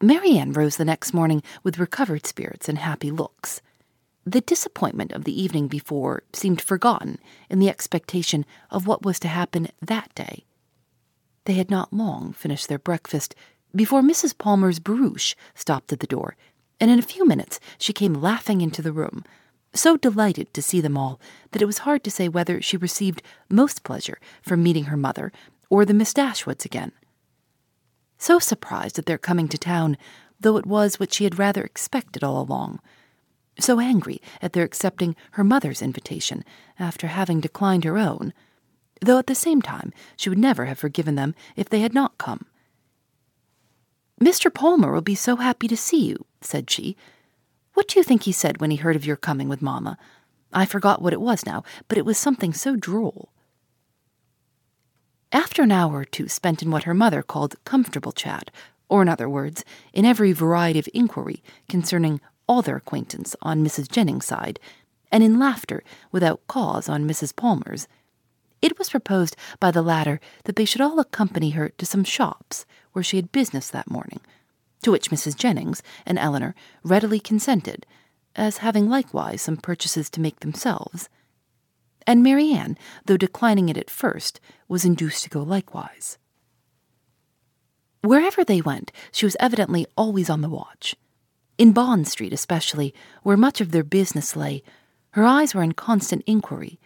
Marianne 0.00 0.52
rose 0.52 0.76
the 0.76 0.84
next 0.84 1.12
morning 1.12 1.42
with 1.62 1.78
recovered 1.78 2.26
spirits 2.26 2.68
and 2.68 2.78
happy 2.78 3.10
looks. 3.10 3.60
The 4.24 4.40
disappointment 4.40 5.12
of 5.12 5.24
the 5.24 5.42
evening 5.42 5.66
before 5.66 6.22
seemed 6.32 6.60
forgotten 6.60 7.18
in 7.50 7.58
the 7.58 7.68
expectation 7.68 8.46
of 8.70 8.86
what 8.86 9.04
was 9.04 9.18
to 9.20 9.28
happen 9.28 9.68
that 9.82 10.14
day. 10.14 10.44
They 11.44 11.54
had 11.54 11.70
not 11.70 11.92
long 11.92 12.32
finished 12.32 12.68
their 12.68 12.78
breakfast 12.78 13.34
before 13.74 14.02
Mrs. 14.02 14.36
Palmer's 14.36 14.80
barouche 14.80 15.34
stopped 15.54 15.92
at 15.92 16.00
the 16.00 16.06
door, 16.06 16.36
and 16.78 16.90
in 16.90 16.98
a 16.98 17.02
few 17.02 17.26
minutes 17.26 17.60
she 17.78 17.92
came 17.92 18.14
laughing 18.14 18.60
into 18.60 18.82
the 18.82 18.92
room, 18.92 19.24
so 19.72 19.96
delighted 19.96 20.52
to 20.54 20.62
see 20.62 20.80
them 20.80 20.96
all 20.96 21.20
that 21.52 21.62
it 21.62 21.66
was 21.66 21.78
hard 21.78 22.02
to 22.04 22.10
say 22.10 22.28
whether 22.28 22.60
she 22.60 22.76
received 22.76 23.22
most 23.48 23.84
pleasure 23.84 24.18
from 24.42 24.62
meeting 24.62 24.84
her 24.84 24.96
mother 24.96 25.32
or 25.68 25.84
the 25.84 25.94
Miss 25.94 26.12
Dashwoods 26.12 26.64
again. 26.64 26.92
So 28.18 28.38
surprised 28.38 28.98
at 28.98 29.06
their 29.06 29.18
coming 29.18 29.48
to 29.48 29.58
town, 29.58 29.96
though 30.40 30.56
it 30.56 30.66
was 30.66 30.98
what 30.98 31.12
she 31.12 31.24
had 31.24 31.38
rather 31.38 31.62
expected 31.62 32.24
all 32.24 32.40
along. 32.42 32.80
So 33.58 33.78
angry 33.78 34.20
at 34.42 34.52
their 34.52 34.64
accepting 34.64 35.14
her 35.32 35.44
mother's 35.44 35.82
invitation 35.82 36.44
after 36.78 37.06
having 37.06 37.40
declined 37.40 37.84
her 37.84 37.98
own 37.98 38.32
though 39.00 39.18
at 39.18 39.26
the 39.26 39.34
same 39.34 39.62
time 39.62 39.92
she 40.16 40.28
would 40.28 40.38
never 40.38 40.66
have 40.66 40.78
forgiven 40.78 41.14
them 41.14 41.34
if 41.56 41.68
they 41.68 41.80
had 41.80 41.94
not 41.94 42.18
come. 42.18 42.46
Mr. 44.20 44.52
Palmer 44.52 44.92
will 44.92 45.00
be 45.00 45.14
so 45.14 45.36
happy 45.36 45.66
to 45.66 45.76
see 45.76 46.04
you, 46.04 46.26
said 46.42 46.70
she. 46.70 46.96
What 47.72 47.88
do 47.88 47.98
you 47.98 48.04
think 48.04 48.24
he 48.24 48.32
said 48.32 48.60
when 48.60 48.70
he 48.70 48.76
heard 48.76 48.96
of 48.96 49.06
your 49.06 49.16
coming 49.16 49.48
with 49.48 49.62
Mamma? 49.62 49.96
I 50.52 50.66
forgot 50.66 51.00
what 51.00 51.12
it 51.14 51.20
was 51.20 51.46
now, 51.46 51.62
but 51.88 51.96
it 51.96 52.04
was 52.04 52.18
something 52.18 52.52
so 52.52 52.76
droll. 52.76 53.30
After 55.32 55.62
an 55.62 55.72
hour 55.72 56.00
or 56.00 56.04
two 56.04 56.28
spent 56.28 56.62
in 56.62 56.70
what 56.70 56.82
her 56.82 56.92
mother 56.92 57.22
called 57.22 57.62
comfortable 57.64 58.12
chat, 58.12 58.50
or 58.88 59.00
in 59.00 59.08
other 59.08 59.28
words, 59.28 59.64
in 59.92 60.04
every 60.04 60.32
variety 60.32 60.80
of 60.80 60.88
inquiry 60.92 61.42
concerning 61.68 62.20
all 62.48 62.62
their 62.62 62.76
acquaintance 62.76 63.36
on 63.40 63.64
Mrs. 63.64 63.88
Jennings' 63.88 64.26
side, 64.26 64.58
and 65.12 65.22
in 65.22 65.38
laughter 65.38 65.84
without 66.10 66.46
cause 66.48 66.88
on 66.88 67.08
Mrs. 67.08 67.34
Palmer's, 67.34 67.86
it 68.62 68.78
was 68.78 68.90
proposed 68.90 69.36
by 69.58 69.70
the 69.70 69.82
latter 69.82 70.20
that 70.44 70.56
they 70.56 70.64
should 70.64 70.80
all 70.80 71.00
accompany 71.00 71.50
her 71.50 71.70
to 71.70 71.86
some 71.86 72.04
shops 72.04 72.66
where 72.92 73.02
she 73.02 73.16
had 73.16 73.32
business 73.32 73.68
that 73.68 73.90
morning, 73.90 74.20
to 74.82 74.90
which 74.90 75.10
Mrs. 75.10 75.36
Jennings 75.36 75.82
and 76.04 76.18
Elinor 76.18 76.54
readily 76.82 77.20
consented, 77.20 77.86
as 78.36 78.58
having 78.58 78.88
likewise 78.88 79.42
some 79.42 79.56
purchases 79.56 80.10
to 80.10 80.20
make 80.20 80.40
themselves. 80.40 81.08
And 82.06 82.22
Marianne, 82.22 82.76
though 83.06 83.16
declining 83.16 83.68
it 83.68 83.76
at 83.76 83.90
first, 83.90 84.40
was 84.68 84.84
induced 84.84 85.24
to 85.24 85.30
go 85.30 85.42
likewise. 85.42 86.18
Wherever 88.02 88.44
they 88.44 88.60
went, 88.60 88.92
she 89.12 89.26
was 89.26 89.36
evidently 89.38 89.86
always 89.96 90.30
on 90.30 90.40
the 90.40 90.48
watch. 90.48 90.96
In 91.58 91.72
Bond 91.72 92.08
Street, 92.08 92.32
especially, 92.32 92.94
where 93.22 93.36
much 93.36 93.60
of 93.60 93.70
their 93.70 93.84
business 93.84 94.34
lay, 94.34 94.62
her 95.10 95.24
eyes 95.24 95.54
were 95.54 95.62
in 95.62 95.72
constant 95.72 96.22
inquiry 96.26 96.80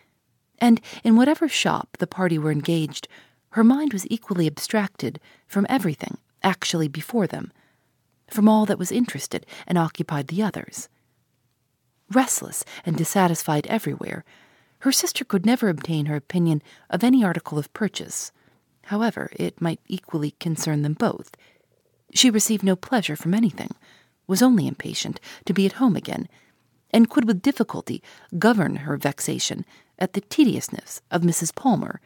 and 0.59 0.81
in 1.03 1.17
whatever 1.17 1.49
shop 1.49 1.97
the 1.99 2.07
party 2.07 2.38
were 2.38 2.53
engaged, 2.53 3.09
her 3.51 3.64
mind 3.64 3.93
was 3.93 4.07
equally 4.11 4.47
abstracted 4.47 5.21
from 5.47 5.67
everything 5.69 6.19
actually 6.43 6.88
before 6.88 7.27
them. 7.27 7.53
from 8.29 8.49
all 8.49 8.67
that 8.67 8.79
was 8.79 8.90
interested 8.90 9.47
and 9.67 9.79
occupied 9.79 10.29
the 10.29 10.43
others. 10.43 10.88
Restless 12.11 12.64
and 12.85 12.97
dissatisfied 12.97 13.67
everywhere, 13.69 14.25
her 14.81 14.93
sister 14.93 15.25
could 15.25 15.47
never 15.47 15.69
obtain 15.69 16.07
her 16.07 16.17
opinion 16.17 16.62
of 16.90 17.05
any 17.05 17.25
article 17.25 17.59
of 17.59 17.73
purchase. 17.73 18.33
However, 18.85 19.31
it 19.37 19.61
might 19.61 19.81
equally 19.88 20.33
concern 20.40 20.83
them 20.83 20.95
both. 20.95 21.37
She 22.12 22.31
received 22.31 22.62
no 22.62 22.77
pleasure 22.77 23.17
from 23.17 23.35
anything, 23.35 23.71
was 24.27 24.43
only 24.43 24.67
impatient 24.67 25.21
to 25.47 25.55
be 25.55 25.67
at 25.67 25.75
home 25.75 25.97
again, 25.97 26.29
and 26.90 27.11
could 27.11 27.27
with 27.27 27.43
difficulty 27.43 28.03
govern 28.38 28.77
her 28.77 28.97
vexation 28.97 29.64
at 29.98 30.12
the 30.12 30.20
tediousness 30.20 31.00
of 31.11 31.22
Mrs. 31.22 31.54
Palmer, 31.54 32.00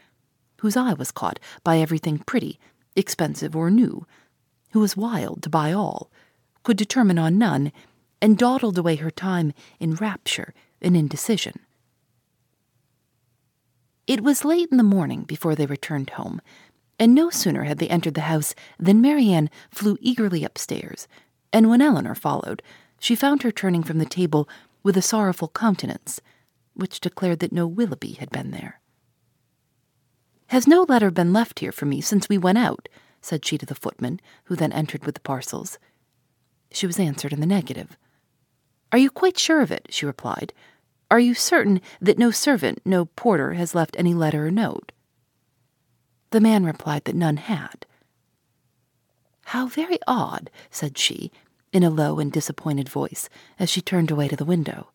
whose 0.60 0.76
eye 0.76 0.94
was 0.94 1.12
caught 1.12 1.38
by 1.64 1.78
everything 1.78 2.18
pretty, 2.18 2.58
expensive, 2.96 3.54
or 3.54 3.70
new, 3.70 4.06
who 4.72 4.80
was 4.80 4.96
wild 4.96 5.42
to 5.42 5.50
buy 5.50 5.72
all, 5.72 6.10
could 6.62 6.76
determine 6.76 7.18
on 7.18 7.38
none, 7.38 7.72
and 8.20 8.36
dawdled 8.36 8.76
away 8.76 8.96
her 8.96 9.10
time 9.10 9.52
in 9.78 9.94
rapture 9.94 10.52
and 10.82 10.96
indecision. 10.96 11.60
It 14.06 14.22
was 14.22 14.44
late 14.44 14.68
in 14.70 14.78
the 14.78 14.82
morning 14.82 15.22
before 15.22 15.54
they 15.54 15.66
returned 15.66 16.10
home, 16.10 16.40
and 16.98 17.14
no 17.14 17.30
sooner 17.30 17.64
had 17.64 17.78
they 17.78 17.88
entered 17.88 18.14
the 18.14 18.22
house 18.22 18.54
than 18.78 19.00
Marianne 19.00 19.50
flew 19.70 19.96
eagerly 20.00 20.44
upstairs, 20.44 21.06
and 21.52 21.68
when 21.68 21.80
Elinor 21.80 22.14
followed, 22.14 22.62
she 22.98 23.14
found 23.14 23.42
her 23.42 23.52
turning 23.52 23.82
from 23.82 23.98
the 23.98 24.06
table 24.06 24.48
with 24.82 24.96
a 24.96 25.02
sorrowful 25.02 25.48
countenance, 25.48 26.20
which 26.78 27.00
declared 27.00 27.40
that 27.40 27.52
no 27.52 27.66
Willoughby 27.66 28.12
had 28.12 28.30
been 28.30 28.52
there. 28.52 28.80
Has 30.46 30.68
no 30.68 30.86
letter 30.88 31.10
been 31.10 31.32
left 31.32 31.58
here 31.58 31.72
for 31.72 31.86
me 31.86 32.00
since 32.00 32.28
we 32.28 32.38
went 32.38 32.58
out? 32.58 32.88
said 33.20 33.44
she 33.44 33.58
to 33.58 33.66
the 33.66 33.74
footman, 33.74 34.20
who 34.44 34.54
then 34.54 34.72
entered 34.72 35.04
with 35.04 35.16
the 35.16 35.20
parcels. 35.20 35.78
She 36.70 36.86
was 36.86 37.00
answered 37.00 37.32
in 37.32 37.40
the 37.40 37.46
negative. 37.46 37.98
Are 38.92 38.98
you 38.98 39.10
quite 39.10 39.36
sure 39.38 39.60
of 39.60 39.72
it? 39.72 39.88
she 39.90 40.06
replied. 40.06 40.52
Are 41.10 41.18
you 41.18 41.34
certain 41.34 41.80
that 42.00 42.18
no 42.18 42.30
servant, 42.30 42.80
no 42.84 43.06
porter, 43.06 43.54
has 43.54 43.74
left 43.74 43.96
any 43.98 44.14
letter 44.14 44.46
or 44.46 44.50
note? 44.52 44.92
The 46.30 46.40
man 46.40 46.64
replied 46.64 47.04
that 47.04 47.16
none 47.16 47.38
had. 47.38 47.84
How 49.46 49.66
very 49.66 49.98
odd, 50.06 50.50
said 50.70 50.96
she, 50.96 51.32
in 51.72 51.82
a 51.82 51.90
low 51.90 52.20
and 52.20 52.30
disappointed 52.30 52.88
voice, 52.88 53.28
as 53.58 53.68
she 53.68 53.80
turned 53.80 54.10
away 54.10 54.28
to 54.28 54.36
the 54.36 54.44
window. 54.44 54.90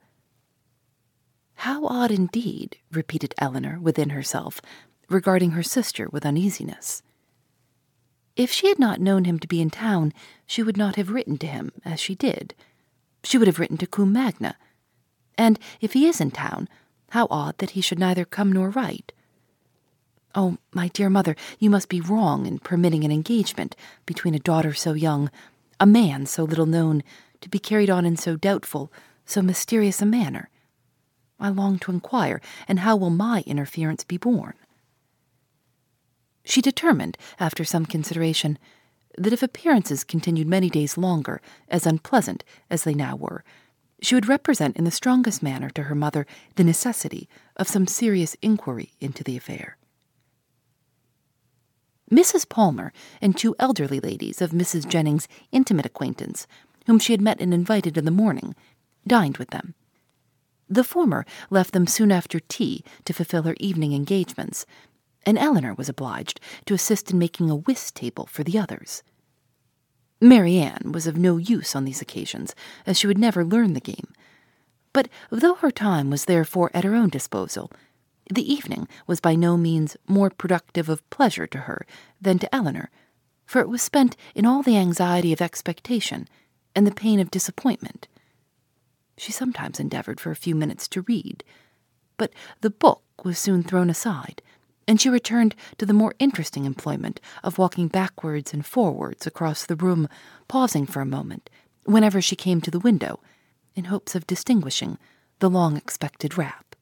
How 1.55 1.85
odd 1.85 2.11
indeed, 2.11 2.77
repeated 2.91 3.33
Elinor 3.37 3.79
within 3.79 4.09
herself, 4.09 4.61
regarding 5.09 5.51
her 5.51 5.63
sister 5.63 6.09
with 6.11 6.25
uneasiness. 6.25 7.01
If 8.35 8.51
she 8.51 8.67
had 8.67 8.79
not 8.79 8.99
known 8.99 9.25
him 9.25 9.39
to 9.39 9.47
be 9.47 9.61
in 9.61 9.69
town, 9.69 10.13
she 10.45 10.63
would 10.63 10.77
not 10.77 10.95
have 10.95 11.11
written 11.11 11.37
to 11.37 11.47
him 11.47 11.71
as 11.85 11.99
she 11.99 12.15
did. 12.15 12.55
She 13.23 13.37
would 13.37 13.47
have 13.47 13.59
written 13.59 13.77
to 13.77 13.87
Combe 13.87 14.11
Magna 14.11 14.55
and 15.37 15.59
if 15.81 15.93
he 15.93 16.07
is 16.07 16.21
in 16.21 16.31
town, 16.31 16.67
how 17.11 17.27
odd 17.29 17.57
that 17.57 17.71
he 17.71 17.81
should 17.81 17.99
neither 17.99 18.25
come 18.25 18.51
nor 18.51 18.69
write. 18.69 19.11
Oh, 20.35 20.57
my 20.73 20.87
dear 20.89 21.09
mother, 21.09 21.35
you 21.59 21.69
must 21.69 21.89
be 21.89 22.01
wrong 22.01 22.45
in 22.45 22.59
permitting 22.59 23.03
an 23.03 23.11
engagement 23.11 23.75
between 24.05 24.33
a 24.33 24.39
daughter 24.39 24.73
so 24.73 24.93
young, 24.93 25.29
a 25.79 25.85
man 25.85 26.25
so 26.25 26.43
little 26.43 26.65
known, 26.65 27.03
to 27.41 27.49
be 27.49 27.59
carried 27.59 27.89
on 27.89 28.05
in 28.05 28.17
so 28.17 28.35
doubtful, 28.35 28.91
so 29.25 29.41
mysterious 29.41 30.01
a 30.01 30.05
manner. 30.05 30.49
I 31.43 31.49
long 31.49 31.77
to 31.79 31.91
inquire, 31.91 32.39
and 32.69 32.79
how 32.79 32.95
will 32.95 33.09
my 33.09 33.43
interference 33.45 34.05
be 34.05 34.17
borne? 34.17 34.53
She 36.45 36.61
determined, 36.61 37.17
after 37.37 37.65
some 37.65 37.85
consideration, 37.85 38.57
that 39.17 39.33
if 39.33 39.43
appearances 39.43 40.05
continued 40.05 40.47
many 40.47 40.69
days 40.69 40.97
longer, 40.97 41.41
as 41.67 41.85
unpleasant 41.85 42.45
as 42.69 42.85
they 42.85 42.93
now 42.93 43.17
were, 43.17 43.43
she 44.01 44.15
would 44.15 44.29
represent 44.29 44.77
in 44.77 44.85
the 44.85 44.91
strongest 44.91 45.43
manner 45.43 45.69
to 45.71 45.83
her 45.83 45.95
mother 45.95 46.25
the 46.55 46.63
necessity 46.63 47.27
of 47.57 47.67
some 47.67 47.87
serious 47.87 48.35
inquiry 48.41 48.93
into 49.01 49.23
the 49.23 49.35
affair. 49.35 49.77
Mrs. 52.09 52.47
Palmer 52.47 52.93
and 53.21 53.37
two 53.37 53.55
elderly 53.59 53.99
ladies 53.99 54.41
of 54.41 54.51
Mrs. 54.51 54.87
Jennings' 54.87 55.27
intimate 55.51 55.85
acquaintance, 55.85 56.47
whom 56.85 56.99
she 56.99 57.11
had 57.13 57.21
met 57.21 57.41
and 57.41 57.53
invited 57.53 57.97
in 57.97 58.05
the 58.05 58.11
morning, 58.11 58.55
dined 59.05 59.37
with 59.37 59.49
them. 59.49 59.73
The 60.69 60.83
former 60.83 61.25
left 61.49 61.73
them 61.73 61.87
soon 61.87 62.11
after 62.11 62.39
tea 62.39 62.83
to 63.05 63.13
fulfill 63.13 63.43
her 63.43 63.55
evening 63.59 63.93
engagements, 63.93 64.65
and 65.25 65.37
Elinor 65.37 65.73
was 65.73 65.89
obliged 65.89 66.39
to 66.65 66.73
assist 66.73 67.11
in 67.11 67.19
making 67.19 67.49
a 67.49 67.55
whist 67.55 67.95
table 67.95 68.27
for 68.27 68.43
the 68.43 68.57
others. 68.57 69.03
Marianne 70.21 70.91
was 70.93 71.05
of 71.05 71.17
no 71.17 71.37
use 71.37 71.75
on 71.75 71.85
these 71.85 72.01
occasions, 72.01 72.55
as 72.85 72.97
she 72.97 73.07
would 73.07 73.17
never 73.17 73.43
learn 73.43 73.73
the 73.73 73.81
game. 73.81 74.13
But 74.93 75.09
though 75.29 75.55
her 75.55 75.71
time 75.71 76.09
was 76.09 76.25
therefore 76.25 76.71
at 76.73 76.83
her 76.83 76.95
own 76.95 77.09
disposal, 77.09 77.71
the 78.31 78.51
evening 78.51 78.87
was 79.05 79.19
by 79.19 79.35
no 79.35 79.57
means 79.57 79.97
more 80.07 80.29
productive 80.29 80.87
of 80.87 81.07
pleasure 81.09 81.47
to 81.47 81.59
her 81.59 81.85
than 82.21 82.39
to 82.39 82.55
Elinor, 82.55 82.89
for 83.45 83.59
it 83.59 83.67
was 83.67 83.81
spent 83.81 84.15
in 84.33 84.45
all 84.45 84.63
the 84.63 84.77
anxiety 84.77 85.33
of 85.33 85.41
expectation 85.41 86.27
and 86.73 86.87
the 86.87 86.91
pain 86.91 87.19
of 87.19 87.31
disappointment. 87.31 88.07
She 89.17 89.31
sometimes 89.31 89.79
endeavored 89.79 90.19
for 90.19 90.31
a 90.31 90.35
few 90.35 90.55
minutes 90.55 90.87
to 90.89 91.01
read, 91.01 91.43
but 92.17 92.33
the 92.61 92.69
book 92.69 93.03
was 93.23 93.37
soon 93.37 93.63
thrown 93.63 93.89
aside, 93.89 94.41
and 94.87 94.99
she 94.99 95.09
returned 95.09 95.55
to 95.77 95.85
the 95.85 95.93
more 95.93 96.15
interesting 96.19 96.65
employment 96.65 97.19
of 97.43 97.57
walking 97.57 97.87
backwards 97.87 98.53
and 98.53 98.65
forwards 98.65 99.25
across 99.25 99.65
the 99.65 99.75
room, 99.75 100.07
pausing 100.47 100.85
for 100.85 101.01
a 101.01 101.05
moment 101.05 101.49
whenever 101.85 102.21
she 102.21 102.35
came 102.35 102.61
to 102.61 102.71
the 102.71 102.79
window, 102.79 103.19
in 103.75 103.85
hopes 103.85 104.15
of 104.15 104.27
distinguishing 104.27 104.97
the 105.39 105.49
long 105.49 105.75
expected 105.77 106.37
rap. 106.37 106.75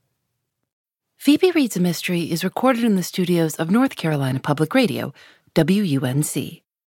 Phoebe 1.18 1.52
Reads 1.52 1.78
a 1.78 1.80
Mystery 1.80 2.32
is 2.32 2.44
recorded 2.44 2.84
in 2.84 2.96
the 2.96 3.04
studios 3.04 3.56
of 3.56 3.70
North 3.70 3.96
Carolina 3.96 4.40
Public 4.40 4.74
Radio, 4.74 5.14
WUNC. 5.56 6.61